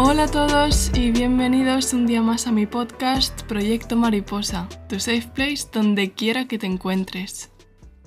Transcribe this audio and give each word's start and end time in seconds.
Hola 0.00 0.24
a 0.24 0.30
todos 0.30 0.92
y 0.94 1.10
bienvenidos 1.10 1.92
un 1.92 2.06
día 2.06 2.22
más 2.22 2.46
a 2.46 2.52
mi 2.52 2.66
podcast 2.66 3.42
Proyecto 3.42 3.96
Mariposa, 3.96 4.68
tu 4.88 5.00
safe 5.00 5.26
place 5.34 5.66
donde 5.72 6.12
quiera 6.12 6.46
que 6.46 6.56
te 6.56 6.66
encuentres. 6.66 7.50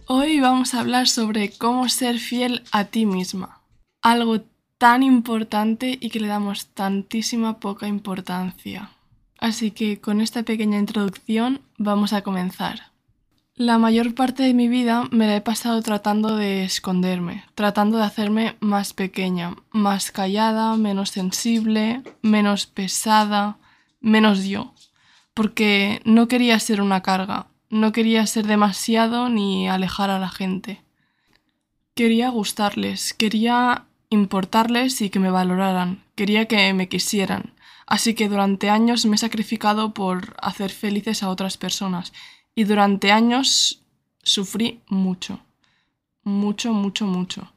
Hoy 0.07 0.39
vamos 0.39 0.73
a 0.73 0.79
hablar 0.79 1.09
sobre 1.09 1.51
cómo 1.51 1.89
ser 1.89 2.17
fiel 2.17 2.63
a 2.71 2.85
ti 2.85 3.05
misma, 3.05 3.61
algo 4.01 4.39
tan 4.77 5.03
importante 5.03 5.97
y 5.99 6.09
que 6.11 6.21
le 6.21 6.27
damos 6.27 6.67
tantísima 6.67 7.59
poca 7.59 7.89
importancia. 7.89 8.91
Así 9.37 9.71
que 9.71 9.99
con 9.99 10.21
esta 10.21 10.43
pequeña 10.43 10.79
introducción 10.79 11.59
vamos 11.77 12.13
a 12.13 12.21
comenzar. 12.21 12.90
La 13.61 13.77
mayor 13.77 14.15
parte 14.15 14.41
de 14.41 14.55
mi 14.55 14.67
vida 14.67 15.03
me 15.11 15.27
la 15.27 15.35
he 15.35 15.41
pasado 15.41 15.83
tratando 15.83 16.35
de 16.35 16.63
esconderme, 16.63 17.45
tratando 17.53 17.99
de 17.99 18.05
hacerme 18.05 18.55
más 18.59 18.93
pequeña, 18.93 19.55
más 19.69 20.09
callada, 20.09 20.75
menos 20.77 21.11
sensible, 21.11 22.01
menos 22.23 22.65
pesada, 22.65 23.59
menos 23.99 24.45
yo, 24.45 24.73
porque 25.35 26.01
no 26.05 26.27
quería 26.27 26.59
ser 26.59 26.81
una 26.81 27.03
carga, 27.03 27.49
no 27.69 27.91
quería 27.91 28.25
ser 28.25 28.47
demasiado 28.47 29.29
ni 29.29 29.69
alejar 29.69 30.09
a 30.09 30.17
la 30.17 30.29
gente. 30.29 30.81
Quería 31.93 32.29
gustarles, 32.29 33.13
quería 33.13 33.85
importarles 34.09 34.99
y 35.01 35.11
que 35.11 35.19
me 35.19 35.29
valoraran, 35.29 36.03
quería 36.15 36.47
que 36.47 36.73
me 36.73 36.89
quisieran, 36.89 37.53
así 37.85 38.15
que 38.15 38.27
durante 38.27 38.71
años 38.71 39.05
me 39.05 39.17
he 39.17 39.19
sacrificado 39.19 39.93
por 39.93 40.35
hacer 40.41 40.71
felices 40.71 41.21
a 41.21 41.29
otras 41.29 41.57
personas 41.57 42.11
y 42.55 42.63
durante 42.65 43.11
años 43.11 43.83
sufrí 44.23 44.81
mucho, 44.87 45.39
mucho, 46.23 46.73
mucho, 46.73 47.05
mucho. 47.05 47.53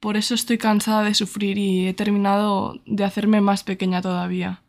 Por 0.00 0.16
eso 0.16 0.34
estoy 0.34 0.58
cansada 0.58 1.02
de 1.02 1.14
sufrir 1.14 1.56
y 1.56 1.88
he 1.88 1.94
terminado 1.94 2.80
de 2.84 3.04
hacerme 3.04 3.40
más 3.40 3.64
pequeña 3.64 4.02
todavía. 4.02 4.62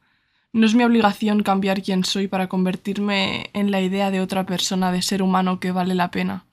No 0.54 0.66
es 0.66 0.74
mi 0.74 0.86
obligación 0.86 1.44
cambiar 1.44 1.84
quién 1.84 2.06
soy 2.06 2.28
para 2.28 2.48
convertirme 2.48 3.50
en 3.54 3.72
la 3.72 3.82
idea 3.82 4.12
de 4.12 4.22
otra 4.22 4.46
persona 4.46 4.94
de 4.94 5.02
ser 5.02 5.22
humano 5.22 5.60
que 5.60 5.72
vale 5.72 5.96
la 5.96 6.12
pena. 6.12 6.46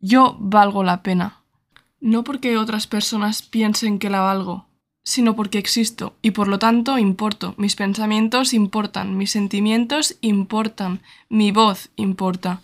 Yo 0.00 0.36
valgo 0.40 0.82
la 0.82 1.04
pena. 1.04 1.42
No 2.00 2.24
porque 2.24 2.56
otras 2.56 2.88
personas 2.88 3.42
piensen 3.42 3.98
que 4.00 4.10
la 4.10 4.20
valgo, 4.20 4.66
sino 5.02 5.34
porque 5.36 5.58
existo 5.58 6.14
y 6.22 6.32
por 6.32 6.48
lo 6.48 6.58
tanto 6.58 6.98
importo. 6.98 7.54
Mis 7.56 7.76
pensamientos 7.76 8.52
importan, 8.52 9.16
mis 9.16 9.30
sentimientos 9.30 10.16
importan, 10.20 11.00
mi 11.28 11.52
voz 11.52 11.90
importa. 11.96 12.62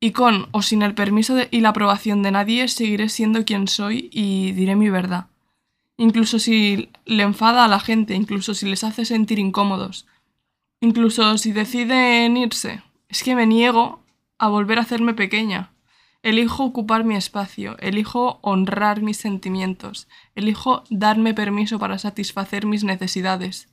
Y 0.00 0.12
con 0.12 0.46
o 0.52 0.62
sin 0.62 0.82
el 0.82 0.94
permiso 0.94 1.36
y 1.50 1.60
la 1.60 1.70
aprobación 1.70 2.22
de 2.22 2.30
nadie 2.30 2.68
seguiré 2.68 3.08
siendo 3.08 3.44
quien 3.44 3.68
soy 3.68 4.08
y 4.12 4.52
diré 4.52 4.76
mi 4.76 4.90
verdad. 4.90 5.26
Incluso 5.96 6.38
si 6.38 6.90
le 7.04 7.24
enfada 7.24 7.64
a 7.64 7.68
la 7.68 7.80
gente, 7.80 8.14
incluso 8.14 8.54
si 8.54 8.66
les 8.66 8.84
hace 8.84 9.04
sentir 9.04 9.40
incómodos, 9.40 10.06
incluso 10.80 11.36
si 11.38 11.52
deciden 11.52 12.36
irse. 12.36 12.82
Es 13.08 13.24
que 13.24 13.34
me 13.34 13.46
niego 13.46 14.00
a 14.38 14.48
volver 14.48 14.78
a 14.78 14.82
hacerme 14.82 15.14
pequeña. 15.14 15.72
Elijo 16.28 16.62
ocupar 16.62 17.04
mi 17.04 17.16
espacio, 17.16 17.78
elijo 17.78 18.38
honrar 18.42 19.00
mis 19.00 19.16
sentimientos, 19.16 20.08
elijo 20.34 20.84
darme 20.90 21.32
permiso 21.32 21.78
para 21.78 21.96
satisfacer 21.96 22.66
mis 22.66 22.84
necesidades. 22.84 23.70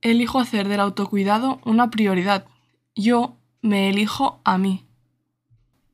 Elijo 0.00 0.38
hacer 0.38 0.68
del 0.68 0.80
autocuidado 0.80 1.60
una 1.66 1.90
prioridad. 1.90 2.46
Yo 2.94 3.36
me 3.60 3.90
elijo 3.90 4.40
a 4.44 4.56
mí. 4.56 4.86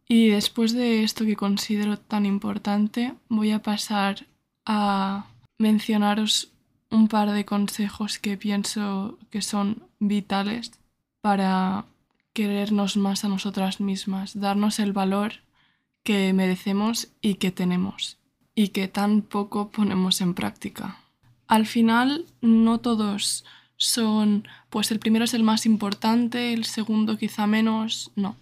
Y 0.06 0.28
después 0.28 0.72
de 0.72 1.02
esto 1.02 1.24
que 1.24 1.34
considero 1.34 1.98
tan 1.98 2.26
importante, 2.26 3.14
voy 3.28 3.50
a 3.50 3.62
pasar 3.62 4.28
a 4.64 5.26
mencionaros 5.58 6.52
un 6.92 7.08
par 7.08 7.32
de 7.32 7.44
consejos 7.44 8.20
que 8.20 8.36
pienso 8.36 9.18
que 9.30 9.42
son 9.42 9.82
vitales 9.98 10.70
para 11.22 11.86
querernos 12.34 12.96
más 12.96 13.24
a 13.24 13.28
nosotras 13.28 13.80
mismas, 13.80 14.38
darnos 14.38 14.78
el 14.78 14.92
valor 14.92 15.42
que 16.04 16.32
merecemos 16.32 17.08
y 17.20 17.34
que 17.34 17.50
tenemos 17.50 18.18
y 18.54 18.68
que 18.68 18.86
tan 18.86 19.22
poco 19.22 19.70
ponemos 19.70 20.20
en 20.20 20.34
práctica. 20.34 21.00
Al 21.48 21.66
final, 21.66 22.26
no 22.40 22.78
todos 22.78 23.44
son, 23.76 24.46
pues 24.70 24.90
el 24.92 25.00
primero 25.00 25.24
es 25.24 25.34
el 25.34 25.42
más 25.42 25.66
importante, 25.66 26.52
el 26.52 26.64
segundo 26.64 27.18
quizá 27.18 27.46
menos, 27.46 28.12
no. 28.14 28.36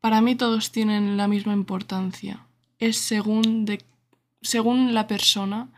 Para 0.00 0.20
mí 0.20 0.34
todos 0.34 0.72
tienen 0.72 1.16
la 1.16 1.28
misma 1.28 1.52
importancia. 1.52 2.46
Es 2.78 2.98
según, 2.98 3.64
de, 3.64 3.84
según 4.40 4.94
la 4.94 5.06
persona 5.06 5.68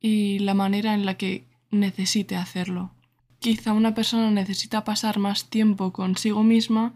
y 0.00 0.40
la 0.40 0.54
manera 0.54 0.94
en 0.94 1.06
la 1.06 1.14
que 1.14 1.44
necesite 1.70 2.36
hacerlo. 2.36 2.90
Quizá 3.38 3.72
una 3.72 3.94
persona 3.94 4.30
necesita 4.30 4.84
pasar 4.84 5.18
más 5.18 5.50
tiempo 5.50 5.92
consigo 5.92 6.42
misma 6.42 6.94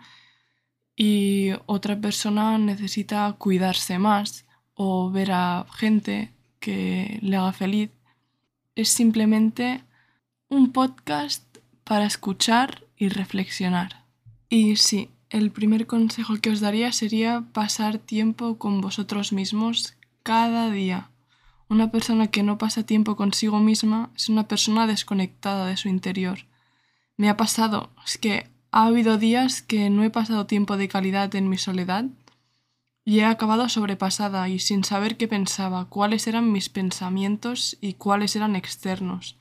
y 0.97 1.53
otra 1.67 2.01
persona 2.01 2.59
necesita 2.59 3.33
cuidarse 3.39 3.99
más 3.99 4.47
o 4.75 5.11
ver 5.11 5.33
a 5.33 5.67
gente 5.73 6.33
que 6.59 7.19
le 7.23 7.37
haga 7.37 7.53
feliz. 7.53 7.91
Es 8.75 8.89
simplemente 8.91 9.83
un 10.49 10.73
podcast 10.73 11.45
para 11.85 12.07
escuchar 12.07 12.85
y 12.97 13.09
reflexionar. 13.09 14.05
Y 14.49 14.77
sí, 14.77 15.11
el 15.31 15.53
primer 15.53 15.87
consejo 15.87 16.37
que 16.41 16.51
os 16.51 16.61
daría 16.61 16.93
sería 16.93 17.45
pasar 17.53 17.99
tiempo 17.99 18.59
con 18.59 18.81
vosotros 18.81 19.33
mismos 19.33 19.95
cada 20.23 20.71
día. 20.71 21.11
Una 21.69 21.93
persona 21.93 22.27
que 22.27 22.43
no 22.43 22.59
pasa 22.59 22.85
tiempo 22.85 23.15
consigo 23.15 23.61
misma 23.61 24.11
es 24.17 24.29
una 24.29 24.49
persona 24.49 24.89
desconectada 24.89 25.67
de 25.67 25.77
su 25.77 25.89
interior. 25.89 26.41
Me 27.17 27.29
ha 27.29 27.37
pasado, 27.37 27.91
es 28.05 28.19
que 28.19 28.51
ha 28.73 28.87
habido 28.87 29.19
días 29.19 29.63
que 29.63 29.91
no 29.91 30.05
he 30.05 30.11
pasado 30.11 30.47
tiempo 30.47 30.77
de 30.77 30.89
calidad 30.89 31.35
en 31.35 31.49
mi 31.49 31.59
soledad 31.59 32.05
y 33.05 33.21
he 33.21 33.25
acabado 33.25 33.69
sobrepasada 33.69 34.49
y 34.49 34.59
sin 34.59 34.85
saber 34.85 35.17
qué 35.17 35.27
pensaba, 35.27 35.87
cuáles 35.87 36.27
eran 36.27 36.53
mis 36.53 36.69
pensamientos 36.69 37.77
y 37.81 37.95
cuáles 37.95 38.37
eran 38.37 38.55
externos. 38.55 39.37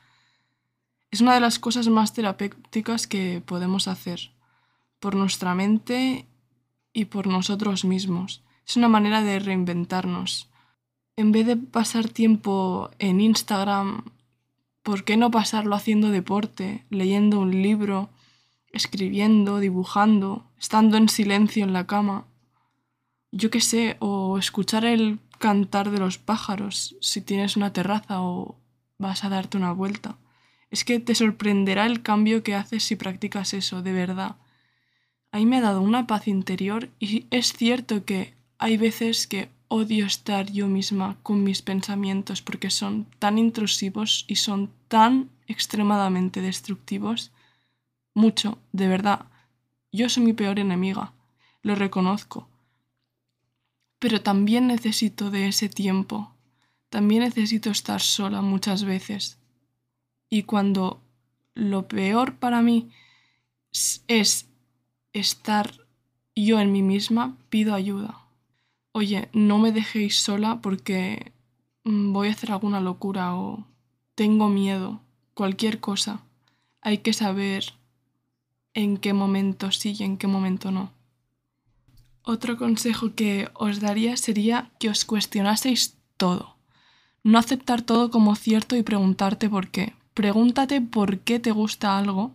Es 1.11 1.21
una 1.21 1.33
de 1.33 1.39
las 1.39 1.59
cosas 1.59 1.87
más 1.87 2.13
terapéuticas 2.13 3.05
que 3.05 3.41
podemos 3.45 3.87
hacer, 3.87 4.31
por 4.99 5.15
nuestra 5.15 5.53
mente 5.55 6.25
y 6.93 7.05
por 7.05 7.27
nosotros 7.27 7.85
mismos. 7.85 8.41
Es 8.67 8.77
una 8.77 8.87
manera 8.89 9.21
de 9.21 9.39
reinventarnos. 9.39 10.49
En 11.15 11.31
vez 11.31 11.45
de 11.45 11.57
pasar 11.57 12.07
tiempo 12.07 12.89
en 12.99 13.21
Instagram, 13.21 14.05
¿por 14.83 15.03
qué 15.03 15.17
no 15.17 15.31
pasarlo 15.31 15.75
haciendo 15.75 16.09
deporte, 16.09 16.85
leyendo 16.89 17.39
un 17.39 17.61
libro, 17.61 18.09
escribiendo, 18.71 19.59
dibujando, 19.59 20.45
estando 20.59 20.97
en 20.97 21.09
silencio 21.09 21.63
en 21.63 21.73
la 21.73 21.87
cama. 21.87 22.25
Yo 23.31 23.49
qué 23.49 23.61
sé, 23.61 23.97
o 23.99 24.37
escuchar 24.37 24.85
el 24.85 25.19
cantar 25.37 25.91
de 25.91 25.99
los 25.99 26.17
pájaros 26.17 26.95
si 27.01 27.21
tienes 27.21 27.55
una 27.55 27.73
terraza 27.73 28.21
o 28.21 28.55
vas 28.97 29.23
a 29.23 29.29
darte 29.29 29.57
una 29.57 29.71
vuelta. 29.71 30.17
Es 30.69 30.83
que 30.83 30.99
te 30.99 31.15
sorprenderá 31.15 31.85
el 31.85 32.01
cambio 32.03 32.43
que 32.43 32.55
haces 32.55 32.83
si 32.83 32.95
practicas 32.95 33.53
eso, 33.53 33.81
de 33.81 33.93
verdad. 33.93 34.35
Ahí 35.31 35.45
me 35.45 35.57
ha 35.57 35.61
dado 35.61 35.81
una 35.81 36.07
paz 36.07 36.27
interior 36.27 36.89
y 36.99 37.25
es 37.31 37.53
cierto 37.53 38.05
que 38.05 38.33
hay 38.57 38.77
veces 38.77 39.25
que 39.27 39.49
odio 39.67 40.05
estar 40.05 40.51
yo 40.51 40.67
misma 40.67 41.17
con 41.23 41.43
mis 41.43 41.61
pensamientos 41.61 42.41
porque 42.41 42.69
son 42.69 43.05
tan 43.19 43.37
intrusivos 43.37 44.25
y 44.27 44.35
son 44.35 44.71
tan 44.87 45.29
extremadamente 45.47 46.41
destructivos 46.41 47.31
mucho, 48.13 48.57
de 48.71 48.87
verdad. 48.87 49.25
Yo 49.91 50.09
soy 50.09 50.23
mi 50.23 50.33
peor 50.33 50.59
enemiga, 50.59 51.13
lo 51.61 51.75
reconozco. 51.75 52.47
Pero 53.99 54.21
también 54.21 54.67
necesito 54.67 55.29
de 55.29 55.47
ese 55.47 55.67
tiempo, 55.67 56.33
también 56.89 57.23
necesito 57.23 57.69
estar 57.69 58.01
sola 58.01 58.41
muchas 58.41 58.83
veces. 58.83 59.37
Y 60.29 60.43
cuando 60.43 61.01
lo 61.53 61.87
peor 61.87 62.35
para 62.37 62.61
mí 62.61 62.91
es 64.07 64.47
estar 65.13 65.71
yo 66.35 66.59
en 66.59 66.71
mí 66.71 66.81
misma, 66.81 67.37
pido 67.49 67.73
ayuda. 67.73 68.19
Oye, 68.91 69.29
no 69.33 69.57
me 69.57 69.71
dejéis 69.71 70.19
sola 70.19 70.59
porque 70.61 71.31
mm, 71.83 72.13
voy 72.13 72.29
a 72.29 72.31
hacer 72.31 72.51
alguna 72.51 72.79
locura 72.79 73.35
o 73.35 73.65
tengo 74.15 74.49
miedo, 74.49 75.01
cualquier 75.33 75.79
cosa. 75.79 76.23
Hay 76.81 76.99
que 76.99 77.13
saber 77.13 77.73
en 78.73 78.97
qué 78.97 79.13
momento 79.13 79.71
sí 79.71 79.95
y 79.97 80.03
en 80.03 80.17
qué 80.17 80.27
momento 80.27 80.71
no. 80.71 80.91
Otro 82.23 82.57
consejo 82.57 83.15
que 83.15 83.49
os 83.53 83.79
daría 83.79 84.15
sería 84.17 84.69
que 84.79 84.89
os 84.89 85.05
cuestionaseis 85.05 85.97
todo. 86.17 86.55
No 87.23 87.39
aceptar 87.39 87.81
todo 87.81 88.11
como 88.11 88.35
cierto 88.35 88.75
y 88.75 88.83
preguntarte 88.83 89.49
por 89.49 89.69
qué. 89.69 89.93
Pregúntate 90.13 90.81
por 90.81 91.19
qué 91.19 91.39
te 91.39 91.51
gusta 91.51 91.97
algo 91.97 92.31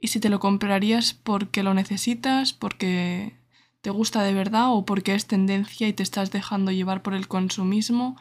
y 0.00 0.08
si 0.08 0.20
te 0.20 0.28
lo 0.28 0.38
comprarías 0.38 1.14
porque 1.14 1.62
lo 1.62 1.74
necesitas, 1.74 2.52
porque 2.52 3.36
te 3.80 3.90
gusta 3.90 4.22
de 4.22 4.34
verdad 4.34 4.72
o 4.72 4.84
porque 4.84 5.14
es 5.14 5.26
tendencia 5.26 5.88
y 5.88 5.92
te 5.92 6.02
estás 6.02 6.30
dejando 6.30 6.72
llevar 6.72 7.02
por 7.02 7.14
el 7.14 7.28
consumismo 7.28 8.16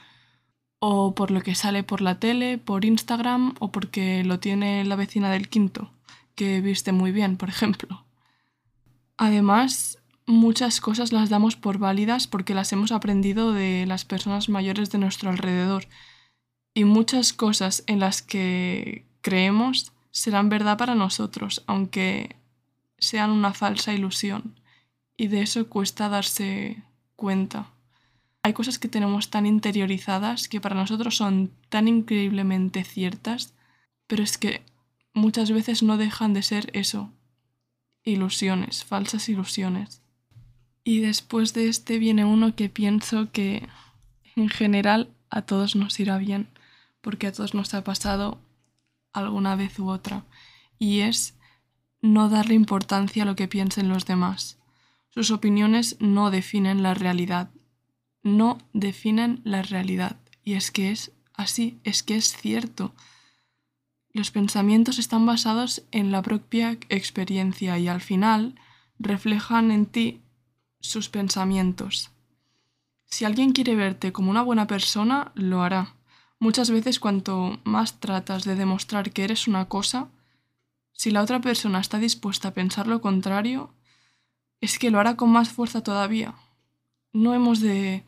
o 0.79 1.15
por 1.15 1.31
lo 1.31 1.41
que 1.41 1.55
sale 1.55 1.83
por 1.83 2.01
la 2.01 2.19
tele, 2.19 2.57
por 2.57 2.85
Instagram 2.85 3.55
o 3.59 3.71
porque 3.71 4.23
lo 4.23 4.39
tiene 4.39 4.85
la 4.85 4.95
vecina 4.95 5.31
del 5.31 5.49
quinto, 5.49 5.91
que 6.37 6.61
viste 6.61 6.91
muy 6.93 7.11
bien, 7.11 7.35
por 7.35 7.49
ejemplo. 7.49 8.05
Además, 9.17 9.97
muchas 10.27 10.79
cosas 10.79 11.11
las 11.11 11.29
damos 11.29 11.55
por 11.55 11.79
válidas 11.79 12.27
porque 12.27 12.53
las 12.53 12.71
hemos 12.71 12.91
aprendido 12.91 13.51
de 13.51 13.85
las 13.87 14.05
personas 14.05 14.47
mayores 14.47 14.91
de 14.91 14.99
nuestro 14.99 15.31
alrededor 15.31 15.87
y 16.75 16.85
muchas 16.85 17.33
cosas 17.33 17.83
en 17.87 17.99
las 17.99 18.21
que 18.21 19.03
creemos 19.21 19.91
serán 20.11 20.49
verdad 20.49 20.77
para 20.77 20.93
nosotros, 20.93 21.63
aunque 21.65 22.35
sean 22.99 23.31
una 23.31 23.53
falsa 23.53 23.93
ilusión. 23.93 24.59
Y 25.17 25.27
de 25.27 25.41
eso 25.41 25.67
cuesta 25.67 26.07
darse 26.07 26.83
cuenta. 27.15 27.71
Hay 28.43 28.53
cosas 28.53 28.77
que 28.77 28.87
tenemos 28.87 29.31
tan 29.31 29.47
interiorizadas 29.47 30.47
que 30.47 30.61
para 30.61 30.75
nosotros 30.75 31.17
son 31.17 31.51
tan 31.69 31.87
increíblemente 31.87 32.83
ciertas, 32.83 33.55
pero 34.05 34.21
es 34.23 34.37
que 34.37 34.61
muchas 35.17 35.51
veces 35.51 35.83
no 35.83 35.97
dejan 35.97 36.33
de 36.33 36.43
ser 36.43 36.69
eso, 36.73 37.11
ilusiones, 38.03 38.83
falsas 38.83 39.27
ilusiones. 39.29 40.01
Y 40.83 40.99
después 40.99 41.53
de 41.53 41.67
este 41.67 41.99
viene 41.99 42.23
uno 42.23 42.55
que 42.55 42.69
pienso 42.69 43.31
que 43.31 43.67
en 44.35 44.49
general 44.49 45.09
a 45.29 45.41
todos 45.41 45.75
nos 45.75 45.99
irá 45.99 46.17
bien, 46.17 46.47
porque 47.01 47.27
a 47.27 47.31
todos 47.33 47.53
nos 47.53 47.73
ha 47.73 47.83
pasado 47.83 48.39
alguna 49.11 49.55
vez 49.55 49.77
u 49.79 49.89
otra, 49.89 50.23
y 50.79 51.01
es 51.01 51.35
no 52.01 52.29
darle 52.29 52.53
importancia 52.53 53.23
a 53.23 53.25
lo 53.25 53.35
que 53.35 53.47
piensen 53.47 53.89
los 53.89 54.05
demás. 54.05 54.57
Sus 55.09 55.31
opiniones 55.31 55.97
no 55.99 56.29
definen 56.31 56.83
la 56.83 56.93
realidad, 56.93 57.49
no 58.23 58.59
definen 58.73 59.41
la 59.43 59.63
realidad. 59.63 60.17
Y 60.43 60.53
es 60.53 60.69
que 60.71 60.91
es 60.91 61.11
así, 61.33 61.79
es 61.83 62.03
que 62.03 62.15
es 62.15 62.37
cierto. 62.37 62.93
Los 64.17 64.31
pensamientos 64.31 64.97
están 64.97 65.27
basados 65.27 65.83
en 65.91 66.11
la 66.11 66.23
propia 66.23 66.71
experiencia 66.89 67.77
y 67.77 67.87
al 67.87 68.01
final 68.01 68.55
reflejan 68.97 69.69
en 69.69 69.85
ti 69.85 70.21
sus 70.79 71.07
pensamientos. 71.07 72.09
Si 73.05 73.25
alguien 73.25 73.51
quiere 73.51 73.75
verte 73.75 74.11
como 74.11 74.31
una 74.31 74.41
buena 74.41 74.65
persona, 74.65 75.31
lo 75.35 75.61
hará. 75.61 75.93
Muchas 76.39 76.71
veces 76.71 76.99
cuanto 76.99 77.59
más 77.63 77.99
tratas 77.99 78.43
de 78.43 78.55
demostrar 78.55 79.11
que 79.11 79.23
eres 79.23 79.47
una 79.47 79.65
cosa, 79.65 80.07
si 80.93 81.11
la 81.11 81.21
otra 81.21 81.39
persona 81.39 81.79
está 81.79 81.99
dispuesta 81.99 82.47
a 82.47 82.53
pensar 82.55 82.87
lo 82.87 83.01
contrario, 83.01 83.71
es 84.61 84.79
que 84.79 84.89
lo 84.89 84.99
hará 84.99 85.15
con 85.15 85.29
más 85.29 85.49
fuerza 85.49 85.83
todavía. 85.83 86.33
No 87.13 87.35
hemos 87.35 87.59
de, 87.59 88.03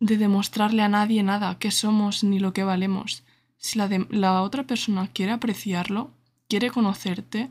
de 0.00 0.18
demostrarle 0.18 0.82
a 0.82 0.90
nadie 0.90 1.22
nada, 1.22 1.58
qué 1.58 1.70
somos 1.70 2.24
ni 2.24 2.40
lo 2.40 2.52
que 2.52 2.62
valemos. 2.62 3.24
Si 3.60 3.78
la, 3.78 4.42
otra 4.42 4.64
persona 4.64 5.08
quiere 5.08 5.32
apreciarlo, 5.32 6.10
quiere 6.48 6.70
conocerte, 6.70 7.50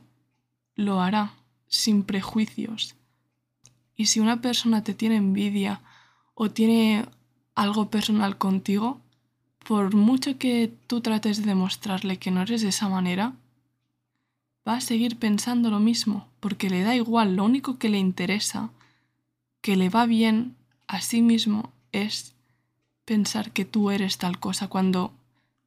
lo 0.73 1.01
hará, 1.01 1.35
sin 1.67 2.01
prejuicios. 2.01 2.95
Y 3.95 4.07
si 4.07 4.19
una 4.19 4.41
persona 4.41 4.83
te 4.83 4.95
tiene 4.95 5.17
envidia 5.17 5.81
o 6.33 6.49
tiene 6.49 7.05
algo 7.53 7.91
personal 7.91 8.39
contigo, 8.39 8.99
por 9.67 9.93
mucho 9.93 10.39
que 10.39 10.73
tú 10.87 11.01
trates 11.01 11.37
de 11.37 11.45
demostrarle 11.45 12.17
que 12.17 12.31
no 12.31 12.41
eres 12.41 12.63
de 12.63 12.69
esa 12.69 12.89
manera, 12.89 13.35
va 14.67 14.77
a 14.77 14.81
seguir 14.81 15.19
pensando 15.19 15.69
lo 15.69 15.79
mismo, 15.79 16.27
porque 16.39 16.71
le 16.71 16.81
da 16.81 16.95
igual, 16.95 17.35
lo 17.35 17.45
único 17.45 17.77
que 17.77 17.87
le 17.87 17.99
interesa, 17.99 18.71
que 19.61 19.75
le 19.75 19.89
va 19.89 20.07
bien 20.07 20.55
a 20.87 21.01
sí 21.01 21.21
mismo, 21.21 21.71
es 21.91 22.33
pensar 23.05 23.51
que 23.51 23.63
tú 23.63 23.91
eres 23.91 24.17
tal 24.17 24.39
cosa 24.39 24.69
cuando 24.69 25.13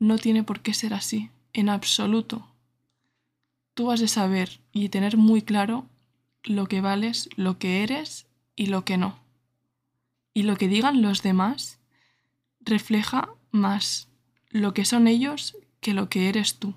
no 0.03 0.19
tiene 0.19 0.43
por 0.43 0.61
qué 0.61 0.75
ser 0.75 0.95
así, 0.95 1.31
en 1.53 1.69
absoluto. 1.69 2.49
Tú 3.75 3.93
has 3.93 4.01
de 4.01 4.09
saber 4.09 4.61
y 4.73 4.89
tener 4.89 5.17
muy 5.17 5.43
claro 5.43 5.87
lo 6.43 6.67
que 6.67 6.81
vales, 6.81 7.29
lo 7.37 7.59
que 7.59 7.85
eres 7.85 8.27
y 8.57 8.67
lo 8.67 8.85
que 8.85 8.97
no. 8.97 9.21
Y 10.35 10.43
lo 10.43 10.57
que 10.57 10.67
digan 10.67 11.03
los 11.03 11.23
demás 11.23 11.79
refleja 12.61 13.29
más 13.53 14.09
lo 14.51 14.75
que 14.75 14.85
son 14.85 15.07
ellos 15.07 15.57
que 15.81 15.95
lo 15.95 16.09
que 16.09 16.29
eres 16.29 16.59
tú. 16.59 16.75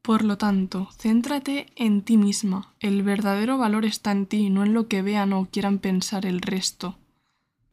Por 0.00 0.24
lo 0.24 0.38
tanto, 0.38 0.88
céntrate 0.98 1.66
en 1.76 2.00
ti 2.00 2.16
misma. 2.16 2.74
El 2.80 3.02
verdadero 3.02 3.58
valor 3.58 3.84
está 3.84 4.10
en 4.10 4.24
ti, 4.24 4.48
no 4.48 4.64
en 4.64 4.72
lo 4.72 4.88
que 4.88 5.02
vean 5.02 5.34
o 5.34 5.48
quieran 5.50 5.78
pensar 5.78 6.24
el 6.24 6.40
resto. 6.40 6.96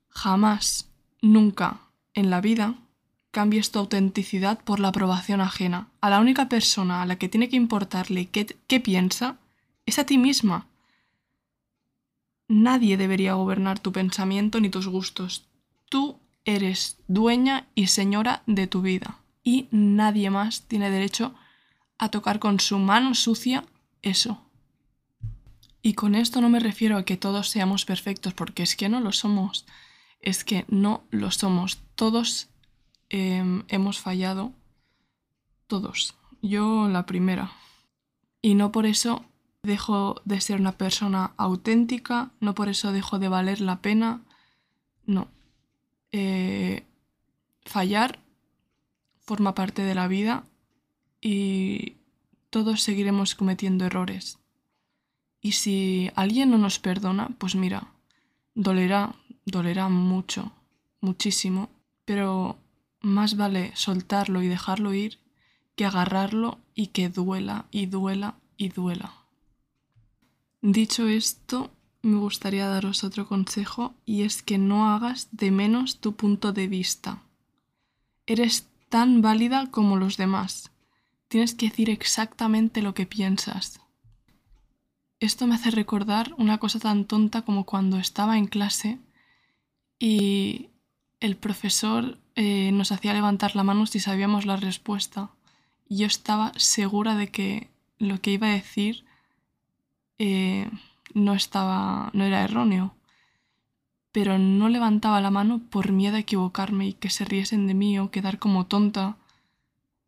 Jamás, 0.10 0.92
nunca, 1.22 1.88
en 2.14 2.30
la 2.30 2.42
vida, 2.42 2.76
cambies 3.32 3.72
tu 3.72 3.80
autenticidad 3.80 4.60
por 4.60 4.80
la 4.80 4.90
aprobación 4.90 5.42
ajena. 5.42 5.88
A 6.02 6.10
la 6.10 6.20
única 6.20 6.50
persona 6.50 7.02
a 7.02 7.06
la 7.06 7.16
que 7.18 7.30
tiene 7.30 7.50
que 7.50 7.56
importarle 7.56 8.28
qué, 8.28 8.58
qué 8.68 8.80
piensa 8.80 9.38
es 9.86 10.00
a 10.00 10.06
ti 10.06 10.18
misma. 10.18 10.68
Nadie 12.48 12.98
debería 12.98 13.34
gobernar 13.34 13.80
tu 13.80 13.92
pensamiento 13.92 14.60
ni 14.60 14.70
tus 14.70 14.88
gustos. 14.88 15.48
Tú 15.90 16.20
eres 16.44 16.98
dueña 17.08 17.68
y 17.76 17.88
señora 17.88 18.44
de 18.46 18.68
tu 18.68 18.82
vida. 18.82 19.18
Y 19.44 19.68
nadie 19.72 20.30
más 20.30 20.64
tiene 20.64 20.90
derecho 20.90 21.34
a 21.98 22.10
tocar 22.10 22.40
con 22.40 22.60
su 22.60 22.78
mano 22.78 23.16
sucia 23.16 23.64
eso. 24.02 24.42
Y 25.82 25.94
con 25.94 26.14
esto 26.14 26.42
no 26.42 26.50
me 26.50 26.60
refiero 26.60 26.98
a 26.98 27.06
que 27.06 27.18
todos 27.18 27.50
seamos 27.50 27.86
perfectos, 27.86 28.34
porque 28.34 28.64
es 28.64 28.76
que 28.76 28.90
no 28.90 29.00
lo 29.00 29.12
somos. 29.12 29.66
Es 30.20 30.44
que 30.44 30.66
no 30.68 31.04
lo 31.10 31.32
somos. 31.32 31.80
Todos 31.96 32.51
em, 33.12 33.64
hemos 33.68 34.00
fallado. 34.00 34.54
Todos. 35.68 36.16
Yo 36.42 36.88
la 36.88 37.06
primera. 37.06 37.52
Y 38.42 38.56
no 38.56 38.72
por 38.72 38.86
eso 38.86 39.26
dejo 39.64 40.22
de 40.26 40.42
ser 40.42 40.60
una 40.60 40.72
persona 40.72 41.34
auténtica, 41.38 42.32
no 42.40 42.56
por 42.56 42.70
eso 42.70 42.92
dejo 42.92 43.20
de 43.20 43.28
valer 43.28 43.62
la 43.62 43.82
pena, 43.82 44.22
no. 45.06 45.28
Eh, 46.12 46.84
fallar 47.66 48.20
forma 49.20 49.54
parte 49.54 49.84
de 49.84 49.96
la 49.96 50.08
vida 50.08 50.46
y 51.22 51.98
todos 52.50 52.82
seguiremos 52.82 53.36
cometiendo 53.36 53.86
errores. 53.86 54.40
Y 55.42 55.54
si 55.54 56.12
alguien 56.16 56.52
no 56.52 56.58
nos 56.58 56.80
perdona, 56.80 57.30
pues 57.38 57.56
mira, 57.56 57.92
dolerá, 58.56 59.16
dolerá 59.46 59.90
mucho, 59.90 60.52
muchísimo, 61.02 61.70
pero 62.06 62.58
más 63.02 63.36
vale 63.36 63.72
soltarlo 63.76 64.42
y 64.42 64.48
dejarlo 64.48 64.94
ir 64.94 65.20
que 65.76 65.86
agarrarlo 65.86 66.60
y 66.76 66.88
que 66.88 67.10
duela 67.10 67.66
y 67.72 67.88
duela 67.88 68.36
y 68.58 68.70
duela. 68.70 69.14
Dicho 70.62 71.08
esto, 71.08 71.72
me 72.02 72.18
gustaría 72.18 72.68
daros 72.68 73.04
otro 73.04 73.28
consejo 73.28 73.94
y 74.06 74.24
es 74.24 74.44
que 74.44 74.58
no 74.58 74.92
hagas 74.92 75.30
de 75.32 75.52
menos 75.52 76.00
tu 76.00 76.16
punto 76.16 76.52
de 76.52 76.68
vista. 76.68 77.24
Eres 78.26 78.68
tan 78.90 79.22
válida 79.22 79.72
como 79.72 79.98
los 79.98 80.18
demás. 80.18 80.72
Tienes 81.28 81.54
que 81.56 81.70
decir 81.70 81.90
exactamente 81.90 82.82
lo 82.82 82.94
que 82.94 83.06
piensas. 83.06 83.82
Esto 85.20 85.48
me 85.48 85.56
hace 85.56 85.72
recordar 85.72 86.34
una 86.38 86.58
cosa 86.58 86.80
tan 86.80 87.06
tonta 87.06 87.44
como 87.44 87.66
cuando 87.66 87.98
estaba 87.98 88.38
en 88.38 88.48
clase 88.48 89.00
y 90.00 90.71
el 91.22 91.38
profesor 91.38 92.18
eh, 92.36 92.72
nos 92.74 92.92
hacía 92.92 93.14
levantar 93.14 93.56
la 93.56 93.64
mano 93.64 93.86
si 93.86 94.00
sabíamos 94.00 94.46
la 94.46 94.58
respuesta. 94.58 95.30
Y 95.88 95.98
yo 95.98 96.08
estaba 96.08 96.52
segura 96.58 97.16
de 97.16 97.30
que 97.30 97.70
lo 98.00 98.20
que 98.20 98.32
iba 98.32 98.48
a 98.48 98.54
decir 98.54 99.06
eh, 100.18 100.70
no 101.14 101.34
estaba, 101.34 102.10
no 102.14 102.26
era 102.26 102.44
erróneo, 102.44 102.96
pero 104.12 104.40
no 104.40 104.68
levantaba 104.68 105.22
la 105.22 105.32
mano 105.32 105.62
por 105.70 105.92
miedo 105.92 106.16
a 106.16 106.20
equivocarme 106.20 106.88
y 106.88 106.94
que 106.94 107.10
se 107.10 107.24
riesen 107.24 107.68
de 107.68 107.76
mí 107.76 108.00
o 108.00 108.12
quedar 108.12 108.40
como 108.40 108.66
tonta, 108.66 109.18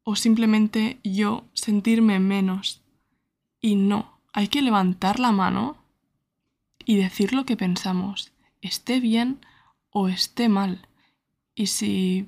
o 0.03 0.15
simplemente 0.15 0.99
yo 1.03 1.45
sentirme 1.53 2.19
menos. 2.19 2.81
Y 3.61 3.75
no, 3.75 4.19
hay 4.33 4.47
que 4.47 4.61
levantar 4.61 5.19
la 5.19 5.31
mano 5.31 5.77
y 6.85 6.97
decir 6.97 7.33
lo 7.33 7.45
que 7.45 7.55
pensamos, 7.55 8.33
esté 8.61 8.99
bien 8.99 9.39
o 9.91 10.09
esté 10.09 10.49
mal. 10.49 10.87
Y 11.55 11.67
si 11.67 12.27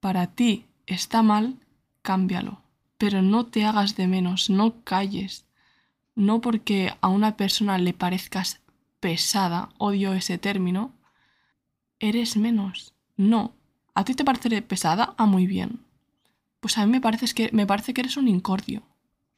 para 0.00 0.28
ti 0.28 0.66
está 0.86 1.22
mal, 1.22 1.56
cámbialo. 2.02 2.62
Pero 2.98 3.22
no 3.22 3.46
te 3.46 3.64
hagas 3.64 3.96
de 3.96 4.06
menos, 4.06 4.50
no 4.50 4.82
calles 4.84 5.46
no 6.14 6.40
porque 6.40 6.92
a 7.00 7.08
una 7.08 7.36
persona 7.36 7.78
le 7.78 7.94
parezcas 7.94 8.60
pesada, 9.00 9.70
odio 9.78 10.12
ese 10.12 10.38
término, 10.38 10.92
eres 11.98 12.36
menos. 12.36 12.94
No. 13.16 13.54
¿A 13.94 14.04
ti 14.04 14.14
te 14.14 14.24
parece 14.24 14.62
pesada? 14.62 15.14
Ah, 15.18 15.26
muy 15.26 15.46
bien. 15.46 15.80
Pues 16.60 16.78
a 16.78 16.86
mí 16.86 16.92
me 16.92 17.00
parece 17.00 17.26
que, 17.34 17.50
me 17.52 17.66
parece 17.66 17.94
que 17.94 18.02
eres 18.02 18.16
un 18.16 18.28
incordio. 18.28 18.82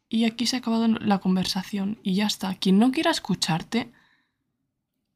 Y 0.09 0.25
aquí 0.25 0.47
se 0.47 0.57
ha 0.57 0.59
acabado 0.61 0.87
la 0.87 1.19
conversación 1.19 1.99
y 2.03 2.15
ya 2.15 2.27
está. 2.27 2.55
Quien 2.55 2.79
no 2.79 2.93
quiera 2.93 3.11
escucharte, 3.11 3.91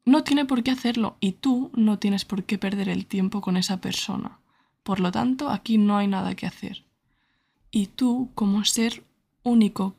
no 0.09 0.23
tiene 0.23 0.45
por 0.45 0.63
qué 0.63 0.71
hacerlo 0.71 1.17
y 1.19 1.33
tú 1.33 1.71
no 1.75 1.99
tienes 1.99 2.25
por 2.25 2.43
qué 2.43 2.57
perder 2.57 2.89
el 2.89 3.05
tiempo 3.05 3.41
con 3.41 3.57
esa 3.57 3.79
persona. 3.79 4.39
por 4.83 4.99
lo 4.99 5.11
tanto 5.11 5.49
aquí 5.49 5.77
no 5.77 5.97
hay 5.97 6.07
nada 6.07 6.33
que 6.33 6.47
hacer. 6.47 6.83
Y 7.69 7.87
tú, 7.87 8.31
como 8.33 8.65
ser 8.65 9.03
único 9.43 9.95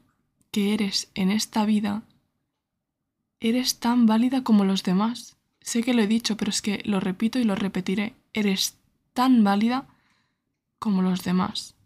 que 0.50 0.74
eres 0.74 1.10
en 1.14 1.30
esta 1.30 1.64
vida, 1.64 2.02
eres 3.38 3.78
tan 3.78 4.06
válida 4.06 4.42
como 4.42 4.64
los 4.64 4.82
demás. 4.82 5.36
Sé 5.60 5.84
que 5.84 5.94
lo 5.94 6.02
he 6.02 6.08
dicho, 6.08 6.36
pero 6.36 6.50
es 6.50 6.60
que 6.60 6.82
lo 6.84 6.98
repito 6.98 7.38
y 7.38 7.44
lo 7.44 7.54
repetiré. 7.54 8.14
Eres 8.32 8.78
tan 9.12 9.44
válida 9.44 9.86
como 10.80 11.02
los 11.02 11.22
demás. 11.22 11.76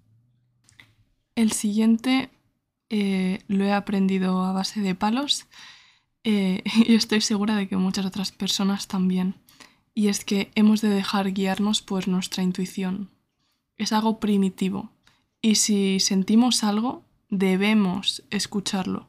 El 1.35 1.53
siguiente 1.53 2.31
eh, 2.89 3.43
lo 3.49 3.65
he 3.65 3.73
aprendido 3.73 4.43
a 4.45 4.53
base 4.53 4.81
de 4.81 4.95
palos 4.95 5.47
eh, 6.25 6.63
y 6.87 6.95
estoy 6.95 7.21
segura 7.21 7.57
de 7.57 7.69
que 7.69 7.77
muchas 7.77 8.07
otras 8.07 8.33
personas 8.33 8.89
también. 8.89 9.37
Y 9.95 10.09
es 10.09 10.25
que 10.25 10.51
hemos 10.57 10.81
de 10.81 10.89
dejar 10.89 11.33
guiarnos 11.33 11.81
por 11.81 12.09
nuestra 12.09 12.43
intuición. 12.43 13.11
Es 13.77 13.93
algo 13.93 14.19
primitivo. 14.19 14.91
Y 15.41 15.57
si 15.57 16.01
sentimos 16.01 16.65
algo, 16.65 17.05
debemos 17.31 18.25
escucharlo. 18.31 19.09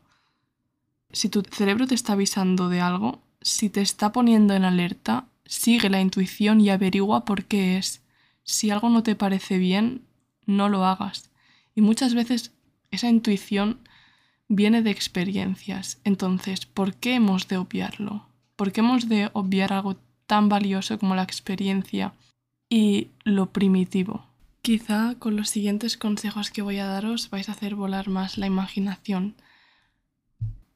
Si 1.12 1.30
tu 1.30 1.42
cerebro 1.42 1.88
te 1.88 1.96
está 1.96 2.14
avisando 2.14 2.70
de 2.70 2.82
algo, 2.82 3.22
si 3.42 3.70
te 3.70 3.82
está 3.82 4.12
poniendo 4.12 4.54
en 4.54 4.66
alerta, 4.66 5.28
sigue 5.46 5.90
la 5.90 6.02
intuición 6.02 6.60
y 6.60 6.70
averigua 6.70 7.26
por 7.26 7.46
qué 7.46 7.78
es. 7.78 8.02
Si 8.44 8.70
algo 8.70 8.90
no 8.90 9.02
te 9.02 9.16
parece 9.16 9.58
bien, 9.58 10.04
no 10.46 10.70
lo 10.70 10.86
hagas. 10.86 11.32
Y 11.74 11.82
muchas 11.82 12.14
veces 12.14 12.52
esa 12.92 13.10
intuición 13.10 13.80
viene 14.48 14.82
de 14.82 14.92
experiencias. 14.92 16.00
Entonces, 16.04 16.66
¿por 16.66 16.96
qué 16.96 17.16
hemos 17.16 17.48
de 17.48 17.58
obviarlo? 17.58 18.28
¿Por 18.56 18.72
qué 18.72 18.82
hemos 18.82 19.10
de 19.10 19.30
obviar 19.34 19.74
algo 19.74 19.98
tan 20.28 20.50
valioso 20.50 20.98
como 20.98 21.16
la 21.16 21.24
experiencia 21.24 22.14
y 22.70 23.10
lo 23.24 23.52
primitivo? 23.52 24.26
Quizá 24.62 25.16
con 25.20 25.36
los 25.36 25.50
siguientes 25.50 25.98
consejos 25.98 26.50
que 26.50 26.62
voy 26.62 26.80
a 26.80 26.88
daros 26.88 27.30
vais 27.30 27.50
a 27.50 27.52
hacer 27.52 27.76
volar 27.76 28.10
más 28.10 28.38
la 28.38 28.48
imaginación. 28.48 29.36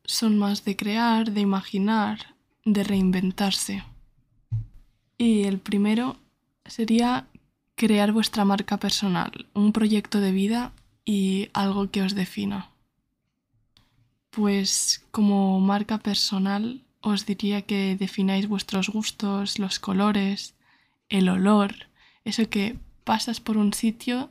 Son 0.05 0.37
más 0.37 0.63
de 0.65 0.75
crear, 0.75 1.31
de 1.31 1.41
imaginar, 1.41 2.35
de 2.65 2.83
reinventarse. 2.83 3.83
Y 5.17 5.43
el 5.43 5.59
primero 5.59 6.17
sería 6.65 7.27
crear 7.75 8.11
vuestra 8.11 8.45
marca 8.45 8.77
personal, 8.77 9.47
un 9.53 9.71
proyecto 9.71 10.19
de 10.19 10.31
vida 10.31 10.71
y 11.05 11.49
algo 11.53 11.89
que 11.89 12.03
os 12.03 12.13
defina. 12.13 12.68
Pues 14.29 15.05
como 15.11 15.59
marca 15.59 15.97
personal 15.97 16.83
os 17.01 17.25
diría 17.25 17.63
que 17.63 17.95
defináis 17.95 18.47
vuestros 18.47 18.89
gustos, 18.89 19.57
los 19.57 19.79
colores, 19.79 20.55
el 21.09 21.29
olor, 21.29 21.73
eso 22.25 22.49
que 22.49 22.77
pasas 23.03 23.39
por 23.39 23.57
un 23.57 23.73
sitio, 23.73 24.29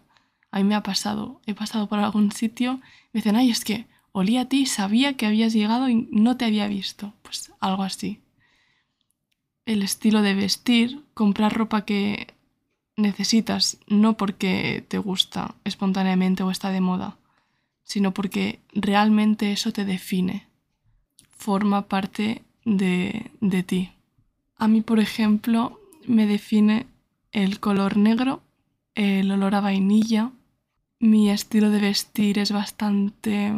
a 0.51 0.59
mí 0.59 0.65
me 0.65 0.75
ha 0.75 0.83
pasado, 0.83 1.41
he 1.47 1.55
pasado 1.55 1.89
por 1.89 1.99
algún 1.99 2.33
sitio, 2.33 2.81
me 3.13 3.19
dicen, 3.19 3.37
ay, 3.37 3.51
es 3.51 3.65
que 3.65 3.87
olía 4.13 4.43
a 4.43 4.45
ti, 4.47 4.67
sabía 4.67 5.17
que 5.17 5.27
habías 5.27 5.53
llegado 5.53 5.89
y 5.89 6.09
no 6.11 6.37
te 6.37 6.45
había 6.45 6.69
visto, 6.69 7.13
pues 7.23 7.53
algo 7.61 7.83
así. 7.83 8.21
El 9.67 9.83
estilo 9.83 10.23
de 10.23 10.35
vestir, 10.35 11.05
comprar 11.13 11.53
ropa 11.53 11.85
que 11.85 12.29
necesitas, 12.97 13.79
no 13.87 14.17
porque 14.17 14.85
te 14.89 14.99
gusta 14.99 15.55
espontáneamente 15.65 16.43
o 16.43 16.51
está 16.51 16.71
de 16.71 16.81
moda, 16.81 17.18
sino 17.89 18.13
porque 18.13 18.61
realmente 18.73 19.51
eso 19.51 19.73
te 19.73 19.87
define, 19.87 20.47
forma 21.31 21.89
parte 21.89 22.43
de, 22.67 23.31
de 23.41 23.63
ti. 23.63 23.93
A 24.57 24.69
mí, 24.69 24.83
por 24.83 25.01
ejemplo, 25.01 25.81
me 26.07 26.27
define 26.27 26.87
el 27.33 27.61
color 27.61 27.97
negro, 27.97 28.43
el 28.95 29.31
olor 29.31 29.55
a 29.55 29.63
vainilla, 29.63 30.33
mi 31.01 31.31
estilo 31.31 31.71
de 31.71 31.81
vestir 31.81 32.39
es 32.39 32.53
bastante... 32.53 33.55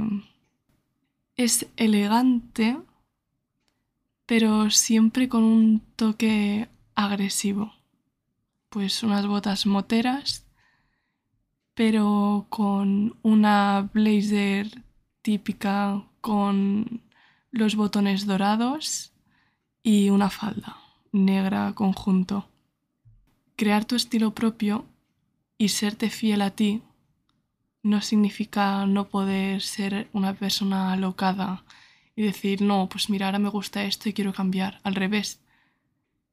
es 1.36 1.66
elegante, 1.76 2.78
pero 4.26 4.70
siempre 4.70 5.28
con 5.28 5.42
un 5.42 5.80
toque 5.96 6.68
agresivo. 6.94 7.72
Pues 8.68 9.02
unas 9.02 9.26
botas 9.26 9.66
moteras 9.66 10.46
pero 11.80 12.44
con 12.50 13.16
una 13.22 13.88
blazer 13.94 14.84
típica 15.22 16.04
con 16.20 17.00
los 17.50 17.74
botones 17.74 18.26
dorados 18.26 19.14
y 19.82 20.10
una 20.10 20.28
falda 20.28 20.76
negra 21.10 21.72
conjunto. 21.72 22.50
Crear 23.56 23.86
tu 23.86 23.96
estilo 23.96 24.34
propio 24.34 24.84
y 25.56 25.68
serte 25.68 26.10
fiel 26.10 26.42
a 26.42 26.50
ti 26.50 26.82
no 27.82 28.02
significa 28.02 28.84
no 28.84 29.08
poder 29.08 29.62
ser 29.62 30.10
una 30.12 30.34
persona 30.34 30.92
alocada 30.92 31.64
y 32.14 32.20
decir, 32.20 32.60
no, 32.60 32.90
pues 32.90 33.08
mira, 33.08 33.24
ahora 33.24 33.38
me 33.38 33.48
gusta 33.48 33.84
esto 33.84 34.10
y 34.10 34.12
quiero 34.12 34.34
cambiar. 34.34 34.80
Al 34.82 34.96
revés, 34.96 35.40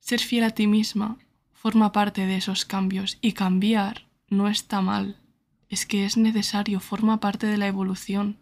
ser 0.01 0.19
fiel 0.19 0.43
a 0.43 0.49
ti 0.49 0.67
misma 0.67 1.19
forma 1.53 1.93
parte 1.93 2.25
de 2.25 2.35
esos 2.35 2.65
cambios 2.65 3.17
y 3.21 3.31
cambiar 3.31 4.09
no 4.27 4.49
está 4.49 4.81
mal 4.81 5.21
es 5.69 5.85
que 5.85 6.05
es 6.05 6.17
necesario, 6.17 6.79
forma 6.79 7.19
parte 7.19 7.47
de 7.47 7.57
la 7.57 7.67
evolución. 7.67 8.37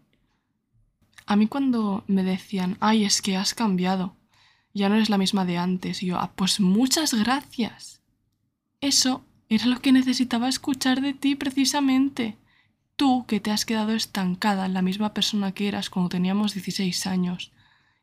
A 1.25 1.35
mí 1.35 1.47
cuando 1.47 2.03
me 2.07 2.23
decían, 2.23 2.77
ay, 2.79 3.05
es 3.05 3.21
que 3.21 3.35
has 3.35 3.53
cambiado, 3.53 4.15
ya 4.73 4.89
no 4.89 4.95
eres 4.95 5.09
la 5.09 5.17
misma 5.17 5.45
de 5.45 5.57
antes, 5.57 6.03
y 6.03 6.07
yo, 6.07 6.19
ah, 6.19 6.33
pues 6.35 6.59
muchas 6.59 7.13
gracias. 7.13 8.01
Eso 8.81 9.23
era 9.49 9.65
lo 9.65 9.79
que 9.79 9.91
necesitaba 9.91 10.49
escuchar 10.49 11.01
de 11.01 11.13
ti 11.13 11.35
precisamente. 11.35 12.37
Tú 12.95 13.25
que 13.27 13.39
te 13.39 13.51
has 13.51 13.65
quedado 13.65 13.93
estancada 13.93 14.65
en 14.65 14.73
la 14.73 14.81
misma 14.81 15.13
persona 15.13 15.51
que 15.51 15.67
eras 15.67 15.89
cuando 15.89 16.09
teníamos 16.09 16.53
16 16.53 17.07
años. 17.07 17.51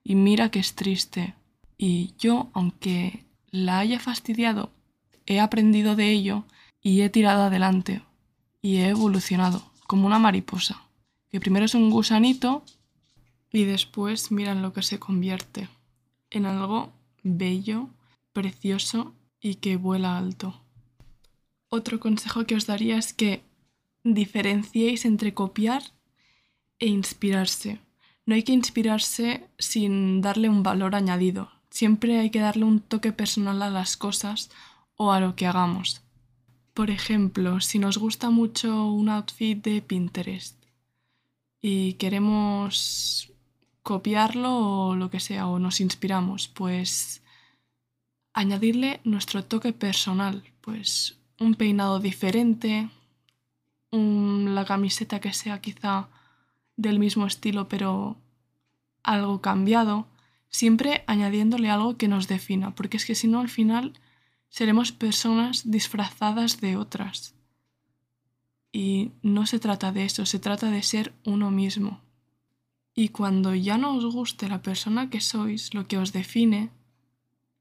Y 0.02 0.16
mira 0.16 0.50
que 0.50 0.58
es 0.58 0.74
triste. 0.74 1.34
Y 1.78 2.14
yo, 2.18 2.50
aunque 2.52 3.24
la 3.50 3.78
haya 3.78 4.00
fastidiado, 4.00 4.72
he 5.26 5.40
aprendido 5.40 5.96
de 5.96 6.10
ello 6.10 6.44
y 6.80 7.02
he 7.02 7.10
tirado 7.10 7.44
adelante 7.44 8.02
y 8.62 8.76
he 8.76 8.88
evolucionado 8.88 9.70
como 9.86 10.06
una 10.06 10.20
mariposa, 10.20 10.82
que 11.28 11.40
primero 11.40 11.66
es 11.66 11.74
un 11.74 11.90
gusanito 11.90 12.64
y 13.50 13.64
después 13.64 14.30
miran 14.30 14.62
lo 14.62 14.72
que 14.72 14.82
se 14.82 14.98
convierte 14.98 15.68
en 16.30 16.46
algo 16.46 16.92
bello, 17.22 17.90
precioso 18.32 19.14
y 19.40 19.56
que 19.56 19.76
vuela 19.76 20.16
alto. 20.16 20.62
Otro 21.68 22.00
consejo 22.00 22.46
que 22.46 22.54
os 22.54 22.66
daría 22.66 22.96
es 22.96 23.12
que 23.12 23.42
diferenciéis 24.04 25.04
entre 25.04 25.34
copiar 25.34 25.82
e 26.78 26.86
inspirarse. 26.86 27.80
No 28.24 28.34
hay 28.34 28.42
que 28.42 28.52
inspirarse 28.52 29.48
sin 29.58 30.20
darle 30.20 30.48
un 30.48 30.62
valor 30.62 30.94
añadido. 30.94 31.50
Siempre 31.70 32.18
hay 32.18 32.30
que 32.30 32.40
darle 32.40 32.64
un 32.64 32.80
toque 32.80 33.12
personal 33.12 33.62
a 33.62 33.70
las 33.70 33.96
cosas 33.96 34.50
o 34.96 35.12
a 35.12 35.20
lo 35.20 35.34
que 35.34 35.46
hagamos. 35.46 36.01
Por 36.74 36.90
ejemplo, 36.90 37.60
si 37.60 37.78
nos 37.78 37.98
gusta 37.98 38.30
mucho 38.30 38.86
un 38.86 39.10
outfit 39.10 39.62
de 39.62 39.82
Pinterest 39.82 40.56
y 41.60 41.94
queremos 41.94 43.30
copiarlo 43.82 44.56
o 44.56 44.94
lo 44.96 45.10
que 45.10 45.20
sea, 45.20 45.48
o 45.48 45.58
nos 45.58 45.80
inspiramos, 45.80 46.48
pues 46.48 47.22
añadirle 48.32 49.00
nuestro 49.04 49.44
toque 49.44 49.74
personal, 49.74 50.44
pues 50.62 51.18
un 51.38 51.54
peinado 51.56 51.98
diferente, 52.00 52.88
la 53.90 54.64
camiseta 54.64 55.20
que 55.20 55.34
sea 55.34 55.60
quizá 55.60 56.08
del 56.76 56.98
mismo 56.98 57.26
estilo 57.26 57.68
pero 57.68 58.16
algo 59.02 59.42
cambiado, 59.42 60.06
siempre 60.48 61.04
añadiéndole 61.06 61.68
algo 61.68 61.98
que 61.98 62.08
nos 62.08 62.28
defina, 62.28 62.74
porque 62.74 62.96
es 62.96 63.04
que 63.04 63.14
si 63.14 63.28
no 63.28 63.40
al 63.40 63.50
final 63.50 63.92
seremos 64.52 64.92
personas 64.92 65.70
disfrazadas 65.70 66.60
de 66.60 66.76
otras. 66.76 67.34
Y 68.70 69.12
no 69.22 69.46
se 69.46 69.58
trata 69.58 69.92
de 69.92 70.04
eso, 70.04 70.26
se 70.26 70.38
trata 70.38 70.70
de 70.70 70.82
ser 70.82 71.14
uno 71.24 71.50
mismo. 71.50 72.02
Y 72.94 73.08
cuando 73.08 73.54
ya 73.54 73.78
no 73.78 73.94
os 73.94 74.04
guste 74.04 74.50
la 74.50 74.60
persona 74.60 75.08
que 75.08 75.22
sois, 75.22 75.72
lo 75.72 75.88
que 75.88 75.96
os 75.96 76.12
define, 76.12 76.68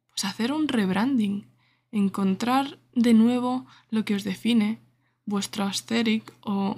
pues 0.09 0.25
hacer 0.25 0.51
un 0.51 0.67
rebranding, 0.67 1.47
encontrar 1.93 2.77
de 2.93 3.13
nuevo 3.13 3.65
lo 3.89 4.03
que 4.03 4.15
os 4.15 4.25
define, 4.25 4.81
vuestro 5.25 5.63
aesthetic 5.63 6.33
o 6.41 6.77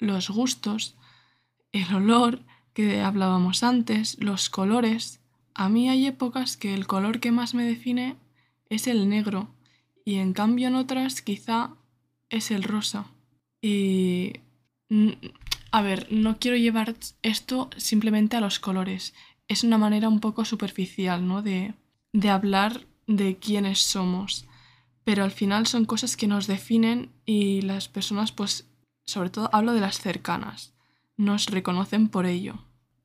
los 0.00 0.30
gustos, 0.30 0.96
el 1.70 1.94
olor 1.94 2.42
que 2.72 3.02
hablábamos 3.02 3.62
antes, 3.62 4.16
los 4.18 4.50
colores. 4.50 5.20
A 5.54 5.68
mí 5.68 5.88
hay 5.88 6.08
épocas 6.08 6.56
que 6.56 6.74
el 6.74 6.88
color 6.88 7.20
que 7.20 7.30
más 7.30 7.54
me 7.54 7.62
define 7.62 8.16
es 8.68 8.86
el 8.86 9.08
negro 9.08 9.48
y 10.04 10.16
en 10.16 10.32
cambio 10.32 10.68
en 10.68 10.74
otras 10.74 11.22
quizá 11.22 11.70
es 12.30 12.50
el 12.50 12.62
rosa. 12.62 13.06
Y... 13.62 14.34
A 15.72 15.82
ver, 15.82 16.06
no 16.12 16.38
quiero 16.38 16.56
llevar 16.56 16.94
esto 17.22 17.68
simplemente 17.76 18.36
a 18.36 18.40
los 18.40 18.60
colores. 18.60 19.12
Es 19.48 19.64
una 19.64 19.76
manera 19.76 20.08
un 20.08 20.20
poco 20.20 20.44
superficial, 20.44 21.26
¿no? 21.26 21.42
De, 21.42 21.74
de 22.12 22.30
hablar 22.30 22.86
de 23.08 23.38
quiénes 23.38 23.80
somos. 23.80 24.46
pero 25.04 25.22
al 25.22 25.30
final 25.30 25.66
son 25.66 25.84
cosas 25.84 26.16
que 26.16 26.26
nos 26.26 26.46
definen 26.46 27.10
y 27.26 27.60
las 27.62 27.88
personas, 27.88 28.32
pues, 28.32 28.66
sobre 29.04 29.30
todo 29.30 29.50
hablo 29.52 29.72
de 29.74 29.80
las 29.80 29.98
cercanas, 29.98 30.72
nos 31.16 31.46
reconocen 31.46 32.08
por 32.08 32.26
ello. 32.26 32.64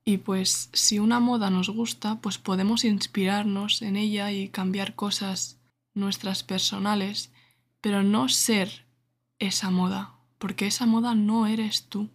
Y 0.10 0.18
pues 0.18 0.72
si 0.74 0.98
una 0.98 1.20
moda 1.20 1.52
nos 1.52 1.70
gusta, 1.70 2.20
pues 2.20 2.40
podemos 2.40 2.84
inspirarnos 2.84 3.84
en 3.84 3.96
ella 3.96 4.32
y 4.32 4.50
cambiar 4.50 4.96
cosas 4.96 5.60
nuestras 5.94 6.42
personales, 6.42 7.32
pero 7.80 8.02
no 8.02 8.28
ser 8.28 8.88
esa 9.38 9.70
moda, 9.70 10.16
porque 10.40 10.66
esa 10.66 10.88
moda 10.88 11.14
no 11.14 11.46
eres 11.46 11.90
tú. 11.90 12.10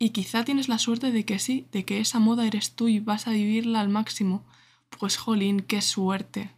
Y 0.00 0.10
quizá 0.10 0.44
tienes 0.44 0.68
la 0.68 0.80
suerte 0.80 1.12
de 1.12 1.24
que 1.24 1.38
sí, 1.38 1.68
de 1.70 1.84
que 1.84 2.00
esa 2.00 2.18
moda 2.18 2.44
eres 2.44 2.74
tú 2.74 2.88
y 2.88 2.98
vas 2.98 3.28
a 3.28 3.30
vivirla 3.30 3.80
al 3.80 3.88
máximo. 3.88 4.42
Pues 4.98 5.16
jolín, 5.16 5.60
qué 5.60 5.82
suerte. 5.82 6.50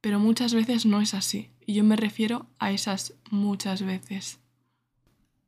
Pero 0.00 0.20
muchas 0.20 0.54
veces 0.54 0.86
no 0.86 1.00
es 1.00 1.12
así, 1.12 1.50
y 1.66 1.74
yo 1.74 1.82
me 1.82 1.96
refiero 1.96 2.46
a 2.60 2.70
esas 2.70 3.14
muchas 3.32 3.82
veces. 3.82 4.38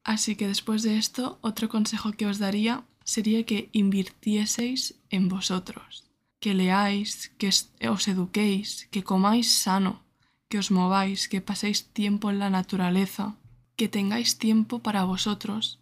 Así 0.02 0.34
que 0.34 0.48
después 0.48 0.82
de 0.82 0.98
esto, 0.98 1.38
otro 1.40 1.68
consejo 1.68 2.10
que 2.10 2.26
os 2.26 2.40
daría 2.40 2.82
sería 3.08 3.46
que 3.46 3.70
invirtieseis 3.72 5.00
en 5.08 5.30
vosotros, 5.30 6.04
que 6.40 6.52
leáis, 6.52 7.32
que 7.38 7.48
os 7.88 8.06
eduquéis, 8.06 8.86
que 8.92 9.02
comáis 9.02 9.48
sano, 9.50 10.02
que 10.50 10.58
os 10.58 10.68
mováis, 10.70 11.26
que 11.26 11.40
paséis 11.40 11.88
tiempo 11.88 12.28
en 12.28 12.38
la 12.38 12.50
naturaleza, 12.50 13.34
que 13.76 13.88
tengáis 13.88 14.36
tiempo 14.36 14.80
para 14.80 15.04
vosotros, 15.04 15.80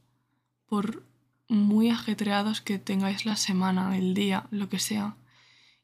por 0.66 1.02
muy 1.48 1.90
ajetreados 1.90 2.60
que 2.60 2.78
tengáis 2.78 3.26
la 3.26 3.34
semana, 3.34 3.98
el 3.98 4.14
día, 4.14 4.46
lo 4.52 4.68
que 4.68 4.78
sea. 4.78 5.16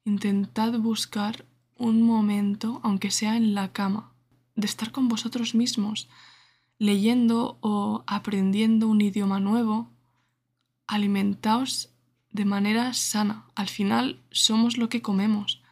Intentad 0.04 0.78
buscar 0.78 1.44
un 1.76 2.02
momento, 2.02 2.78
aunque 2.84 3.10
sea 3.10 3.36
en 3.36 3.56
la 3.56 3.72
cama, 3.72 4.12
de 4.54 4.66
estar 4.66 4.92
con 4.92 5.08
vosotros 5.08 5.56
mismos, 5.56 6.08
leyendo 6.78 7.58
o 7.62 8.04
aprendiendo 8.06 8.86
un 8.86 9.00
idioma 9.00 9.40
nuevo, 9.40 9.90
alimentaos 10.92 11.88
de 12.30 12.44
manera 12.44 12.92
sana. 12.92 13.46
Al 13.54 13.68
final 13.68 14.20
somos 14.30 14.76
lo 14.76 14.88
que 14.88 15.02
comemos. 15.02 15.62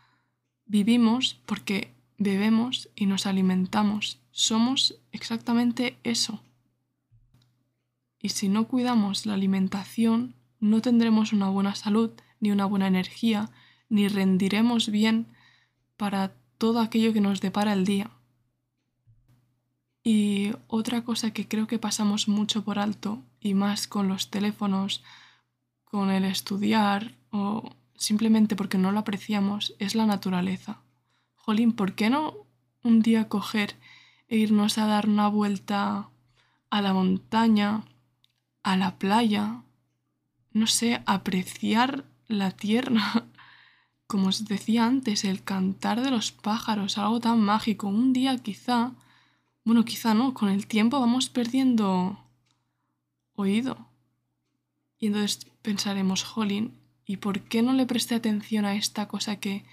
Vivimos 0.65 1.41
porque 1.47 1.93
bebemos 2.17 2.89
y 2.97 3.07
nos 3.07 3.27
alimentamos. 3.27 4.19
Somos 4.31 4.99
exactamente 5.13 5.99
eso. 6.05 6.43
Y 8.19 8.31
si 8.31 8.49
no 8.49 8.67
cuidamos 8.67 9.27
la 9.27 9.35
alimentación, 9.35 10.35
no 10.59 10.81
tendremos 10.81 11.33
una 11.33 11.49
buena 11.49 11.75
salud, 11.75 12.11
ni 12.39 12.51
una 12.51 12.65
buena 12.65 12.87
energía, 12.87 13.51
ni 13.89 14.09
rendiremos 14.09 14.91
bien 14.91 15.27
para 15.97 16.33
todo 16.57 16.81
aquello 16.81 17.13
que 17.13 17.21
nos 17.21 17.41
depara 17.41 17.73
el 17.73 17.85
día. 17.85 18.11
Y 20.03 20.53
otra 20.67 21.05
cosa 21.05 21.33
que 21.33 21.47
creo 21.47 21.67
que 21.67 21.79
pasamos 21.79 22.29
mucho 22.29 22.65
por 22.65 22.79
alto, 22.79 23.23
y 23.41 23.55
más 23.55 23.87
con 23.87 24.09
los 24.09 24.31
teléfonos, 24.31 25.03
con 25.85 26.11
el 26.11 26.25
estudiar 26.25 27.17
o 27.31 27.75
simplemente 27.97 28.57
porque 28.57 28.79
no 28.79 28.93
lo 28.93 29.01
apreciamos, 29.01 29.75
es 29.79 29.95
la 29.95 30.07
naturaleza. 30.07 30.81
Jolín, 31.35 31.73
¿por 31.73 31.95
qué 31.95 32.11
no 32.11 32.47
un 32.83 33.03
día 33.03 33.29
coger 33.29 33.77
e 34.29 34.37
irnos 34.37 34.79
a 34.79 34.87
dar 34.87 35.09
una 35.09 35.29
vuelta 35.29 36.09
a 36.71 36.83
la 36.83 36.93
montaña, 36.93 37.85
a 38.63 38.77
la 38.77 38.99
playa? 38.99 39.63
No 40.53 40.67
sé, 40.67 41.03
apreciar 41.07 42.05
la 42.29 42.51
tierra. 42.51 43.27
Como 44.07 44.29
os 44.29 44.45
decía 44.45 44.87
antes, 44.87 45.25
el 45.25 45.43
cantar 45.43 46.03
de 46.03 46.11
los 46.11 46.33
pájaros, 46.33 46.99
algo 46.99 47.21
tan 47.21 47.41
mágico. 47.41 47.87
Un 47.87 48.13
día 48.13 48.37
quizá 48.39 48.93
bueno, 49.65 49.85
quizá 49.85 50.15
no, 50.15 50.35
con 50.35 50.49
el 50.49 50.67
tiempo 50.67 50.99
vamos 51.01 51.29
perdiendo 51.29 52.19
oído. 53.41 53.89
Y 54.99 55.09
entonces 55.09 55.47
pensaremos, 55.63 56.23
jolín, 56.23 56.79
¿y 57.05 57.17
por 57.19 57.43
qué 57.43 57.63
no 57.63 57.73
le 57.73 57.87
presté 57.87 58.15
atención 58.15 58.65
a 58.65 58.75
esta 58.75 59.09
cosa 59.09 59.37
que 59.37 59.65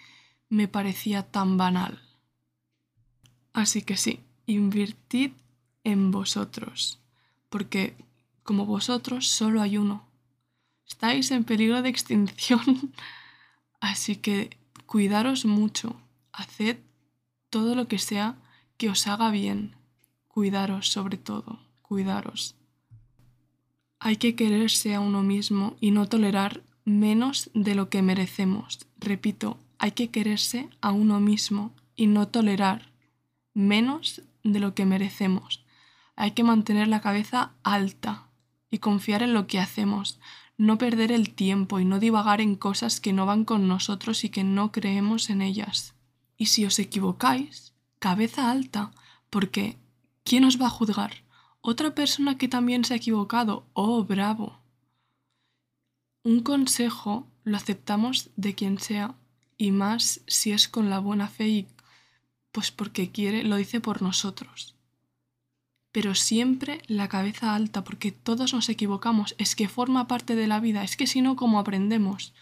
me 0.50 0.68
parecía 0.68 1.24
tan 1.24 1.58
banal? 1.58 2.02
Así 3.54 3.82
que 3.82 3.98
sí, 3.98 4.22
invertid 4.46 5.32
en 5.84 6.12
vosotros, 6.12 7.00
porque 7.50 7.96
como 8.44 8.66
vosotros 8.66 9.28
solo 9.28 9.62
hay 9.62 9.78
uno. 9.78 10.06
Estáis 10.88 11.32
en 11.32 11.44
peligro 11.44 11.82
de 11.82 11.90
extinción, 11.90 12.94
así 13.82 14.16
que 14.16 14.58
cuidaros 14.86 15.46
mucho, 15.46 16.00
haced 16.32 16.78
todo 17.50 17.76
lo 17.76 17.88
que 17.88 18.00
sea 18.00 18.36
que 18.78 18.90
os 18.90 19.08
haga 19.08 19.32
bien, 19.32 19.78
Cuidaros 20.38 20.90
sobre 20.90 21.18
todo, 21.18 21.58
cuidaros. 21.82 22.54
Hay 24.00 24.18
que 24.18 24.36
quererse 24.36 24.94
a 24.94 25.00
uno 25.00 25.24
mismo 25.24 25.76
y 25.80 25.92
no 25.92 26.08
tolerar 26.08 26.64
menos 26.86 27.50
de 27.54 27.76
lo 27.76 27.90
que 27.90 28.02
merecemos. 28.02 28.80
Repito, 29.00 29.58
hay 29.80 29.92
que 29.92 30.10
quererse 30.10 30.70
a 30.82 30.92
uno 30.92 31.20
mismo 31.20 31.74
y 31.96 32.08
no 32.08 32.28
tolerar 32.28 32.92
menos 33.54 34.22
de 34.44 34.60
lo 34.60 34.76
que 34.76 34.86
merecemos. 34.86 35.66
Hay 36.16 36.32
que 36.32 36.44
mantener 36.44 36.88
la 36.88 37.02
cabeza 37.02 37.52
alta 37.64 38.28
y 38.70 38.80
confiar 38.80 39.24
en 39.24 39.34
lo 39.34 39.48
que 39.48 39.60
hacemos, 39.60 40.20
no 40.58 40.78
perder 40.78 41.12
el 41.12 41.34
tiempo 41.34 41.80
y 41.80 41.86
no 41.86 42.00
divagar 42.00 42.42
en 42.42 42.56
cosas 42.56 43.00
que 43.00 43.14
no 43.14 43.26
van 43.26 43.46
con 43.46 43.68
nosotros 43.68 44.24
y 44.24 44.30
que 44.30 44.44
no 44.44 44.72
creemos 44.72 45.30
en 45.30 45.42
ellas. 45.42 45.96
Y 46.38 46.48
si 46.48 46.66
os 46.66 46.80
equivocáis, 46.80 47.74
cabeza 48.00 48.52
alta, 48.52 48.92
porque 49.30 49.78
¿Quién 50.28 50.44
os 50.44 50.60
va 50.62 50.66
a 50.68 50.78
juzgar? 50.78 51.24
¿Otra 51.70 51.94
persona 51.94 52.38
que 52.38 52.48
también 52.48 52.86
se 52.86 52.94
ha 52.94 52.96
equivocado? 52.96 53.66
¡Oh, 53.74 54.06
bravo! 54.06 54.58
Un 56.24 56.40
consejo 56.42 57.28
lo 57.44 57.58
aceptamos 57.58 58.30
de 58.38 58.56
quien 58.56 58.80
sea, 58.80 59.16
y 59.58 59.72
más 59.72 60.22
si 60.28 60.54
es 60.54 60.70
con 60.70 60.90
la 60.90 61.00
buena 61.00 61.28
fe 61.28 61.48
y 61.50 61.68
pues 62.54 62.72
porque 62.72 63.12
quiere, 63.12 63.44
lo 63.44 63.58
dice 63.58 63.82
por 63.82 64.02
nosotros. 64.02 64.76
Pero 65.92 66.16
siempre 66.16 66.82
la 66.88 67.10
cabeza 67.10 67.54
alta, 67.54 67.84
porque 67.84 68.14
todos 68.14 68.54
nos 68.54 68.70
equivocamos, 68.70 69.36
es 69.38 69.54
que 69.58 69.68
forma 69.68 70.08
parte 70.08 70.38
de 70.38 70.48
la 70.48 70.62
vida, 70.62 70.86
es 70.86 70.96
que 70.96 71.06
si 71.06 71.22
no, 71.22 71.36
¿cómo 71.36 71.60
aprendemos? 71.60 72.34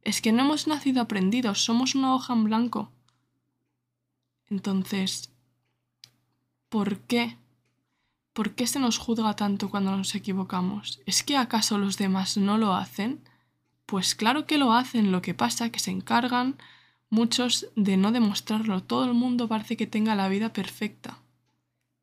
Es 0.00 0.22
que 0.22 0.32
no 0.32 0.44
hemos 0.44 0.66
nacido 0.66 1.02
aprendidos, 1.02 1.62
somos 1.62 1.94
una 1.94 2.14
hoja 2.14 2.32
en 2.32 2.44
blanco. 2.44 2.90
Entonces, 4.48 5.30
¿Por 6.70 7.00
qué? 7.00 7.36
¿Por 8.32 8.54
qué 8.54 8.66
se 8.66 8.78
nos 8.78 8.98
juzga 8.98 9.34
tanto 9.34 9.70
cuando 9.70 9.96
nos 9.96 10.14
equivocamos? 10.14 11.00
¿Es 11.04 11.22
que 11.22 11.36
acaso 11.36 11.78
los 11.78 11.98
demás 11.98 12.36
no 12.36 12.58
lo 12.58 12.74
hacen? 12.74 13.20
Pues 13.86 14.14
claro 14.14 14.46
que 14.46 14.56
lo 14.56 14.72
hacen, 14.72 15.10
lo 15.10 15.20
que 15.20 15.34
pasa 15.34 15.70
que 15.70 15.80
se 15.80 15.90
encargan 15.90 16.56
muchos 17.08 17.66
de 17.74 17.96
no 17.96 18.12
demostrarlo. 18.12 18.84
Todo 18.84 19.04
el 19.04 19.14
mundo 19.14 19.48
parece 19.48 19.76
que 19.76 19.88
tenga 19.88 20.14
la 20.14 20.28
vida 20.28 20.52
perfecta. 20.52 21.18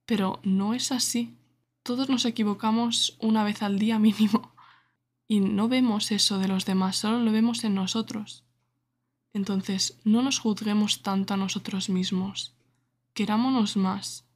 Pero 0.06 0.42
no 0.44 0.74
es 0.74 0.92
así. 0.92 1.34
Todos 1.82 2.10
nos 2.10 2.26
equivocamos 2.26 3.16
una 3.20 3.46
vez 3.46 3.64
al 3.64 3.80
día 3.80 3.98
mínimo. 4.00 4.52
Y 5.30 5.40
no 5.40 5.70
vemos 5.70 6.12
eso 6.12 6.40
de 6.40 6.48
los 6.50 6.66
demás, 6.66 6.98
solo 6.98 7.20
lo 7.20 7.32
vemos 7.32 7.64
en 7.64 7.76
nosotros. 7.76 8.44
Entonces, 9.34 9.98
no 10.04 10.22
nos 10.22 10.40
juzguemos 10.40 11.04
tanto 11.04 11.34
a 11.34 11.38
nosotros 11.38 11.90
mismos. 11.90 12.54
Querámonos 13.14 13.76
más 13.76 14.27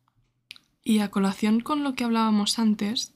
y 0.84 1.00
a 1.00 1.12
colación 1.12 1.62
con 1.62 1.84
lo 1.84 1.94
que 1.94 2.04
hablábamos 2.04 2.60
antes 2.60 3.13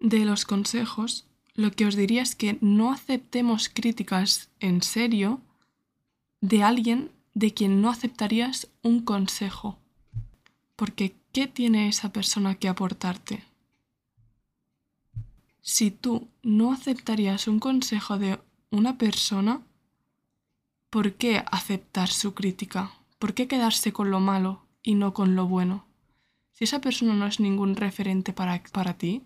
de 0.00 0.24
los 0.24 0.44
consejos, 0.44 1.26
lo 1.54 1.70
que 1.70 1.86
os 1.86 1.96
diría 1.96 2.22
es 2.22 2.34
que 2.34 2.58
no 2.60 2.92
aceptemos 2.92 3.68
críticas 3.68 4.50
en 4.60 4.82
serio 4.82 5.40
de 6.40 6.62
alguien 6.62 7.10
de 7.34 7.54
quien 7.54 7.80
no 7.80 7.90
aceptarías 7.90 8.68
un 8.82 9.00
consejo. 9.00 9.78
Porque 10.74 11.16
¿qué 11.32 11.46
tiene 11.46 11.88
esa 11.88 12.12
persona 12.12 12.56
que 12.56 12.68
aportarte? 12.68 13.44
Si 15.62 15.90
tú 15.90 16.28
no 16.42 16.72
aceptarías 16.72 17.48
un 17.48 17.58
consejo 17.58 18.18
de 18.18 18.38
una 18.70 18.98
persona, 18.98 19.62
¿por 20.90 21.14
qué 21.14 21.42
aceptar 21.50 22.08
su 22.08 22.34
crítica? 22.34 22.92
¿Por 23.18 23.32
qué 23.34 23.48
quedarse 23.48 23.92
con 23.92 24.10
lo 24.10 24.20
malo 24.20 24.66
y 24.82 24.94
no 24.94 25.14
con 25.14 25.34
lo 25.34 25.46
bueno? 25.46 25.85
Si 26.56 26.64
esa 26.64 26.80
persona 26.80 27.12
no 27.12 27.26
es 27.26 27.38
ningún 27.38 27.76
referente 27.76 28.32
para, 28.32 28.62
para 28.72 28.94
ti, 28.94 29.24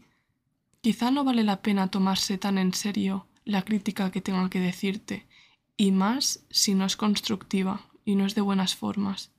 quizá 0.80 1.12
no 1.12 1.22
vale 1.22 1.44
la 1.44 1.62
pena 1.62 1.86
tomarse 1.86 2.38
tan 2.38 2.58
en 2.58 2.74
serio 2.74 3.28
la 3.44 3.62
crítica 3.62 4.10
que 4.10 4.20
tenga 4.20 4.50
que 4.50 4.58
decirte, 4.58 5.28
y 5.76 5.92
más 5.92 6.44
si 6.50 6.74
no 6.74 6.84
es 6.84 6.96
constructiva 6.96 7.86
y 8.04 8.16
no 8.16 8.26
es 8.26 8.34
de 8.34 8.40
buenas 8.40 8.74
formas. 8.74 9.30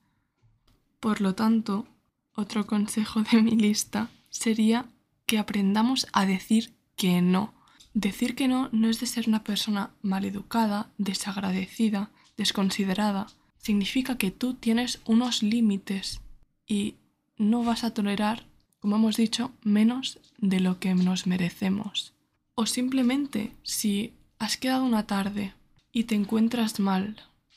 Por 1.01 1.19
lo 1.19 1.35
tanto, 1.35 1.85
otro 2.33 2.65
consejo 2.65 3.23
de 3.23 3.41
mi 3.41 3.57
lista 3.57 4.09
sería 4.29 4.85
que 5.25 5.37
aprendamos 5.37 6.07
a 6.13 6.25
decir 6.25 6.73
que 6.95 7.21
no. 7.21 7.53
Decir 7.93 8.35
que 8.35 8.47
no 8.47 8.69
no 8.71 8.87
es 8.87 9.01
de 9.01 9.05
ser 9.05 9.27
una 9.27 9.43
persona 9.43 9.91
maleducada, 10.01 10.89
desagradecida, 10.97 12.09
desconsiderada. 12.37 13.27
Significa 13.57 14.17
que 14.17 14.31
tú 14.31 14.53
tienes 14.53 15.01
unos 15.03 15.43
límites 15.43 16.21
y 16.65 16.95
no 17.41 17.63
vas 17.63 17.83
a 17.83 17.91
tolerar, 17.91 18.45
como 18.79 18.95
hemos 18.97 19.17
dicho, 19.17 19.51
menos 19.63 20.19
de 20.37 20.59
lo 20.59 20.79
que 20.79 20.93
nos 20.93 21.25
merecemos. 21.25 22.13
O 22.53 22.65
simplemente, 22.65 23.51
si 23.63 24.13
has 24.37 24.57
quedado 24.57 24.85
una 24.85 25.07
tarde 25.07 25.53
y 25.91 26.03
te 26.03 26.15
encuentras 26.15 26.79
mal, 26.79 27.15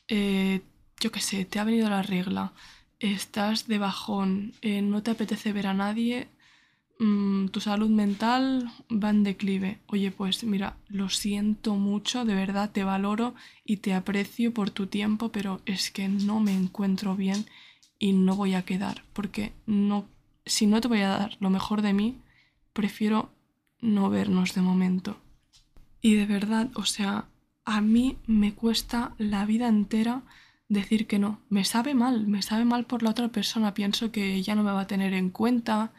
eh, 0.09 0.63
yo 1.01 1.13
qué 1.13 1.21
sé, 1.21 1.45
te 1.45 1.59
ha 1.59 1.65
venido 1.65 1.91
la 1.91 2.03
regla, 2.03 2.55
estás 2.99 3.69
de 3.69 3.79
bajón, 3.79 4.55
eh, 4.63 4.81
no 4.81 5.03
te 5.03 5.11
apetece 5.11 5.53
ver 5.53 5.67
a 5.67 5.75
nadie, 5.75 6.29
mm, 6.99 7.49
tu 7.49 7.61
salud 7.61 7.91
mental 7.91 8.73
va 8.91 9.11
en 9.11 9.23
declive. 9.23 9.81
Oye, 9.87 10.11
pues 10.11 10.45
mira, 10.45 10.79
lo 10.89 11.11
siento 11.11 11.75
mucho, 11.75 12.25
de 12.25 12.35
verdad 12.35 12.71
te 12.71 12.85
valoro 12.85 13.35
y 13.67 13.79
te 13.79 13.93
aprecio 13.93 14.55
por 14.55 14.71
tu 14.71 14.87
tiempo, 14.87 15.31
pero 15.31 15.61
es 15.67 15.91
que 15.91 16.09
no 16.09 16.41
me 16.41 16.55
encuentro 16.55 17.17
bien 17.17 17.45
y 17.99 18.13
no 18.13 18.37
voy 18.37 18.55
a 18.55 18.65
quedar, 18.65 19.05
porque 19.13 19.53
no, 19.67 20.07
si 20.45 20.67
no 20.67 20.81
te 20.81 20.89
voy 20.89 21.01
a 21.01 21.09
dar 21.09 21.37
lo 21.41 21.51
mejor 21.51 21.83
de 21.83 21.93
mí, 21.93 22.21
prefiero 22.73 23.31
no 23.81 24.11
vernos 24.11 24.55
de 24.55 24.61
momento. 24.61 25.17
Y 26.01 26.15
de 26.15 26.27
verdad, 26.27 26.71
o 26.75 26.85
sea, 26.85 27.29
a 27.65 27.81
mí 27.81 28.19
me 28.27 28.55
cuesta 28.55 29.15
la 29.19 29.47
vida 29.47 29.69
entera 29.69 30.23
decir 30.69 31.07
que 31.07 31.19
no. 31.19 31.41
Me 31.49 31.65
sabe 31.65 31.95
mal, 31.95 32.27
me 32.27 32.43
sabe 32.43 32.65
mal 32.65 32.85
por 32.85 33.03
la 33.03 33.11
otra 33.11 33.29
persona. 33.29 33.75
Pienso 33.75 34.11
que 34.13 34.43
ya 34.43 34.55
no 34.55 34.63
me 34.63 34.73
va 34.73 34.83
a 34.83 34.87
tener 34.87 35.15
en 35.15 35.31
cuenta, 35.31 35.93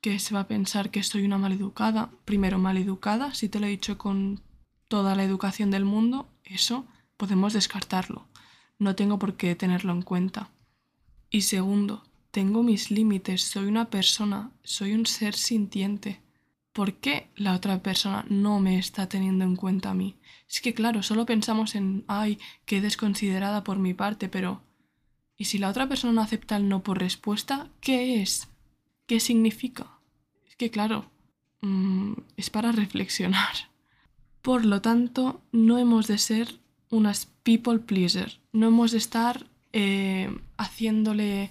que 0.00 0.18
se 0.18 0.34
va 0.34 0.40
a 0.40 0.48
pensar 0.48 0.90
que 0.90 1.02
soy 1.02 1.24
una 1.24 1.38
maleducada. 1.38 2.10
Primero, 2.24 2.58
maleducada, 2.58 3.34
si 3.34 3.48
te 3.48 3.58
lo 3.58 3.66
he 3.66 3.70
dicho 3.70 3.98
con 3.98 4.42
toda 4.88 5.14
la 5.14 5.24
educación 5.24 5.70
del 5.70 5.84
mundo, 5.84 6.28
eso 6.44 6.86
podemos 7.16 7.54
descartarlo. 7.54 8.28
No 8.78 8.94
tengo 8.94 9.18
por 9.18 9.36
qué 9.36 9.54
tenerlo 9.54 9.92
en 9.92 10.02
cuenta. 10.02 10.50
Y 11.34 11.40
segundo, 11.40 12.04
tengo 12.30 12.62
mis 12.62 12.92
límites, 12.92 13.42
soy 13.42 13.64
una 13.66 13.90
persona, 13.90 14.52
soy 14.62 14.92
un 14.92 15.04
ser 15.04 15.34
sintiente. 15.34 16.20
¿por 16.72 16.94
qué 16.94 17.28
la 17.34 17.54
otra 17.54 17.82
persona 17.82 18.26
no 18.28 18.60
me 18.60 18.78
está 18.78 19.08
teniendo 19.08 19.44
en 19.44 19.56
cuenta 19.56 19.90
a 19.90 19.94
mí? 19.94 20.16
Es 20.48 20.60
que 20.60 20.74
claro, 20.74 21.02
solo 21.02 21.24
pensamos 21.24 21.74
en, 21.74 22.04
ay, 22.08 22.38
qué 22.66 22.80
desconsiderada 22.80 23.64
por 23.64 23.78
mi 23.78 23.94
parte, 23.94 24.28
pero 24.28 24.60
¿y 25.36 25.46
si 25.46 25.58
la 25.58 25.70
otra 25.70 25.88
persona 25.88 26.12
no 26.12 26.20
acepta 26.20 26.56
el 26.56 26.68
no 26.68 26.82
por 26.84 26.98
respuesta? 26.98 27.68
¿Qué 27.80 28.20
es? 28.20 28.48
¿Qué 29.06 29.18
significa? 29.20 29.98
Es 30.46 30.56
que 30.56 30.70
claro, 30.70 31.10
mm, 31.62 32.12
es 32.36 32.50
para 32.50 32.72
reflexionar. 32.72 33.54
Por 34.42 34.64
lo 34.66 34.82
tanto, 34.82 35.40
no 35.52 35.78
hemos 35.78 36.06
de 36.06 36.18
ser 36.18 36.60
unas 36.90 37.26
people 37.44 37.78
pleaser, 37.78 38.40
no 38.52 38.66
hemos 38.66 38.92
de 38.92 38.98
estar 38.98 39.46
eh, 39.72 40.28
haciéndole 40.56 41.50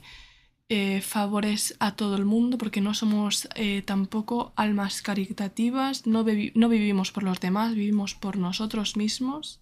eh, 0.69 1.01
favores 1.01 1.75
a 1.79 1.95
todo 1.95 2.15
el 2.15 2.25
mundo 2.25 2.57
porque 2.57 2.81
no 2.81 2.93
somos 2.93 3.47
eh, 3.55 3.83
tampoco 3.83 4.53
almas 4.55 5.01
caritativas, 5.01 6.07
no, 6.07 6.25
no 6.55 6.69
vivimos 6.69 7.11
por 7.11 7.23
los 7.23 7.39
demás, 7.39 7.75
vivimos 7.75 8.15
por 8.15 8.37
nosotros 8.37 8.97
mismos. 8.97 9.59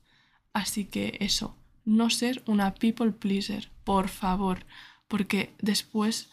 Así 0.54 0.86
que 0.86 1.17
eso, 1.19 1.56
no 1.86 2.10
ser 2.10 2.43
una 2.45 2.75
people 2.75 3.12
pleaser, 3.12 3.71
por 3.84 4.10
favor, 4.10 4.65
porque 5.08 5.54
después 5.60 6.30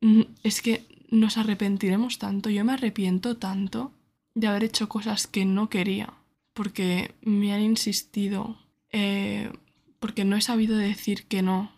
mm, 0.00 0.22
es 0.42 0.62
que 0.62 0.86
nos 1.10 1.36
arrepentiremos 1.36 2.18
tanto, 2.18 2.50
yo 2.50 2.64
me 2.64 2.72
arrepiento 2.72 3.36
tanto 3.36 3.92
de 4.34 4.46
haber 4.46 4.64
hecho 4.64 4.88
cosas 4.88 5.26
que 5.26 5.44
no 5.44 5.68
quería, 5.68 6.14
porque 6.54 7.14
me 7.22 7.52
han 7.52 7.62
insistido, 7.62 8.56
eh, 8.92 9.52
porque 9.98 10.24
no 10.24 10.36
he 10.36 10.40
sabido 10.40 10.76
decir 10.76 11.26
que 11.26 11.42
no, 11.42 11.72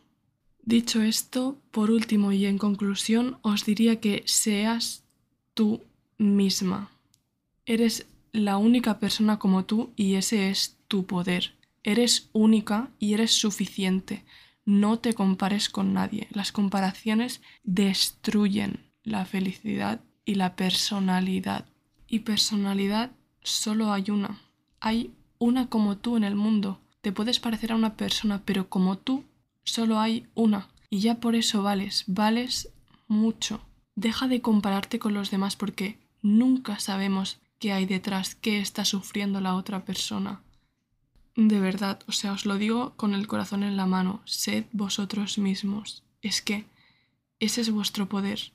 Dicho 0.64 1.03
esto, 1.03 1.59
por 1.72 1.90
último 1.90 2.31
y 2.31 2.46
en 2.46 2.57
conclusión, 2.57 3.38
os 3.42 3.64
diría 3.64 4.01
que 4.01 4.22
seas 4.27 5.03
tú 5.55 5.83
misma. 6.18 6.90
Eres 7.66 8.07
la 8.33 8.57
única 8.59 9.01
persona 9.01 9.38
como 9.40 9.64
tú 9.64 9.92
y 9.96 10.14
ese 10.14 10.51
es 10.51 10.77
tu 10.87 11.05
poder. 11.05 11.55
Eres 11.83 12.31
única 12.33 12.90
y 13.01 13.14
eres 13.14 13.33
suficiente. 13.33 14.25
No 14.64 15.01
te 15.01 15.14
compares 15.14 15.68
con 15.68 15.92
nadie. 15.92 16.29
Las 16.31 16.53
comparaciones 16.53 17.42
destruyen 17.64 18.87
la 19.03 19.25
felicidad 19.25 20.01
y 20.25 20.37
la 20.37 20.55
personalidad. 20.55 21.66
Y 22.07 22.20
personalidad 22.20 23.11
solo 23.42 23.92
hay 23.92 24.11
una. 24.11 24.40
Hay 24.79 25.11
una 25.38 25.66
como 25.68 25.98
tú 25.98 26.16
en 26.16 26.22
el 26.22 26.37
mundo. 26.37 26.81
Te 27.01 27.11
puedes 27.11 27.40
parecer 27.40 27.72
a 27.72 27.77
una 27.77 27.96
persona, 27.96 28.42
pero 28.44 28.68
como 28.68 28.96
tú 28.96 29.25
solo 29.64 29.98
hay 29.98 30.27
una 30.35 30.68
y 30.90 31.01
ya 31.01 31.20
por 31.20 31.35
eso 31.35 31.62
vales, 31.62 32.05
vales 32.07 32.68
mucho. 33.09 33.61
Deja 33.94 34.29
de 34.29 34.42
compararte 34.42 34.98
con 34.98 35.14
los 35.14 35.31
demás 35.31 35.57
porque 35.57 35.98
nunca 36.20 36.79
sabemos 36.79 37.38
qué 37.59 37.72
hay 37.72 37.87
detrás, 37.87 38.35
qué 38.35 38.59
está 38.59 38.85
sufriendo 38.85 39.40
la 39.40 39.55
otra 39.55 39.85
persona. 39.85 40.42
De 41.35 41.61
verdad, 41.61 42.01
o 42.07 42.12
sea, 42.12 42.33
os 42.33 42.44
lo 42.44 42.59
digo 42.59 42.92
con 42.96 43.14
el 43.14 43.27
corazón 43.27 43.62
en 43.62 43.77
la 43.77 43.87
mano, 43.87 44.20
sed 44.27 44.66
vosotros 44.72 45.38
mismos. 45.38 46.03
Es 46.20 46.42
que 46.42 46.66
ese 47.40 47.62
es 47.62 47.70
vuestro 47.70 48.09
poder. 48.09 48.53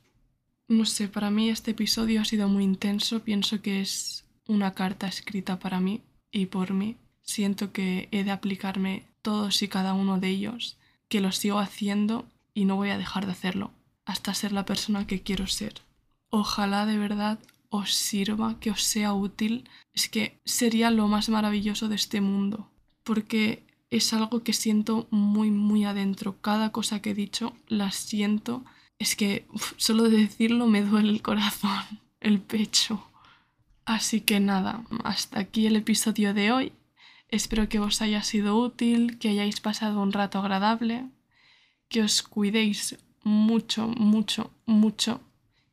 No 0.68 0.86
sé, 0.86 1.08
para 1.08 1.32
mí 1.32 1.50
este 1.50 1.72
episodio 1.72 2.22
ha 2.22 2.26
sido 2.26 2.48
muy 2.50 2.64
intenso, 2.64 3.24
pienso 3.24 3.62
que 3.62 3.82
es 3.82 4.26
una 4.48 4.74
carta 4.74 5.08
escrita 5.08 5.58
para 5.58 5.80
mí 5.80 6.02
y 6.32 6.46
por 6.48 6.74
mí. 6.74 6.98
Siento 7.24 7.72
que 7.72 8.10
he 8.12 8.24
de 8.24 8.32
aplicarme 8.32 9.08
todos 9.22 9.62
y 9.64 9.68
cada 9.68 9.94
uno 9.94 10.20
de 10.20 10.30
ellos 10.30 10.77
que 11.10 11.22
lo 11.22 11.32
sigo 11.32 11.60
haciendo 11.60 12.26
y 12.54 12.66
no 12.66 12.76
voy 12.76 12.90
a 12.90 12.98
dejar 12.98 13.26
de 13.26 13.32
hacerlo 13.34 13.72
hasta 14.06 14.34
ser 14.34 14.54
la 14.54 14.66
persona 14.66 15.06
que 15.06 15.22
quiero 15.22 15.48
ser. 15.48 15.82
Ojalá 16.30 16.86
de 16.86 16.98
verdad 16.98 17.40
os 17.70 17.94
sirva, 17.94 18.60
que 18.60 18.72
os 18.72 18.84
sea 18.84 19.14
útil. 19.14 19.70
Es 19.94 20.08
que 20.10 20.40
sería 20.46 20.92
lo 20.92 21.08
más 21.08 21.30
maravilloso 21.30 21.90
de 21.90 21.96
este 21.96 22.22
mundo, 22.22 22.70
porque 23.04 23.64
es 23.90 24.14
algo 24.14 24.44
que 24.44 24.54
siento 24.54 25.08
muy, 25.12 25.52
muy 25.52 25.86
adentro. 25.86 26.38
Cada 26.42 26.72
cosa 26.72 27.02
que 27.02 27.12
he 27.12 27.16
dicho 27.16 27.54
la 27.68 27.92
siento. 27.92 28.64
Es 29.00 29.16
que 29.16 29.46
solo 29.76 30.04
de 30.04 30.18
decirlo 30.18 30.68
me 30.68 30.82
duele 30.82 31.10
el 31.10 31.22
corazón, 31.22 31.84
el 32.20 32.40
pecho. 32.40 33.06
Así 33.86 34.22
que 34.22 34.40
nada, 34.40 34.84
hasta 35.04 35.40
aquí 35.40 35.68
el 35.68 35.76
episodio 35.76 36.34
de 36.34 36.52
hoy. 36.52 36.74
Espero 37.30 37.68
que 37.68 37.80
os 37.80 38.02
haya 38.02 38.24
sido 38.24 38.58
útil, 38.58 39.20
que 39.20 39.30
hayáis 39.30 39.60
pasado 39.60 40.02
un 40.02 40.14
rato 40.14 40.40
agradable, 40.40 41.06
que 41.90 42.02
os 42.02 42.24
cuidéis 42.24 42.98
mucho, 43.24 43.88
mucho, 43.88 44.52
mucho 44.66 45.22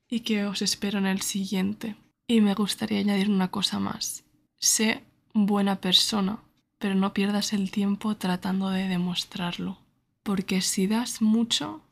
y 0.09 0.21
que 0.21 0.45
os 0.45 0.63
espero 0.63 0.99
en 0.99 1.07
el 1.07 1.23
siguiente. 1.23 1.97
Y 2.27 2.41
me 2.41 2.55
gustaría 2.55 2.99
añadir 2.99 3.31
una 3.31 3.51
cosa 3.51 3.79
más. 3.79 4.25
Sé 4.57 5.05
buena 5.33 5.81
persona, 5.81 6.41
pero 6.79 6.95
no 6.95 7.13
pierdas 7.13 7.53
el 7.53 7.71
tiempo 7.71 8.17
tratando 8.17 8.71
de 8.71 8.89
demostrarlo. 8.89 9.79
Porque 10.23 10.61
si 10.61 10.87
das 10.87 11.23
mucho, 11.23 11.83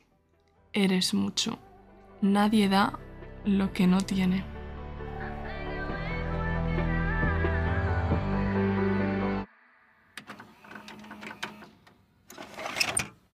eres 0.73 1.13
mucho. 1.13 1.59
Nadie 2.21 2.67
da 2.67 2.99
lo 3.45 3.73
que 3.73 3.87
no 3.87 4.01
tiene. 4.01 4.52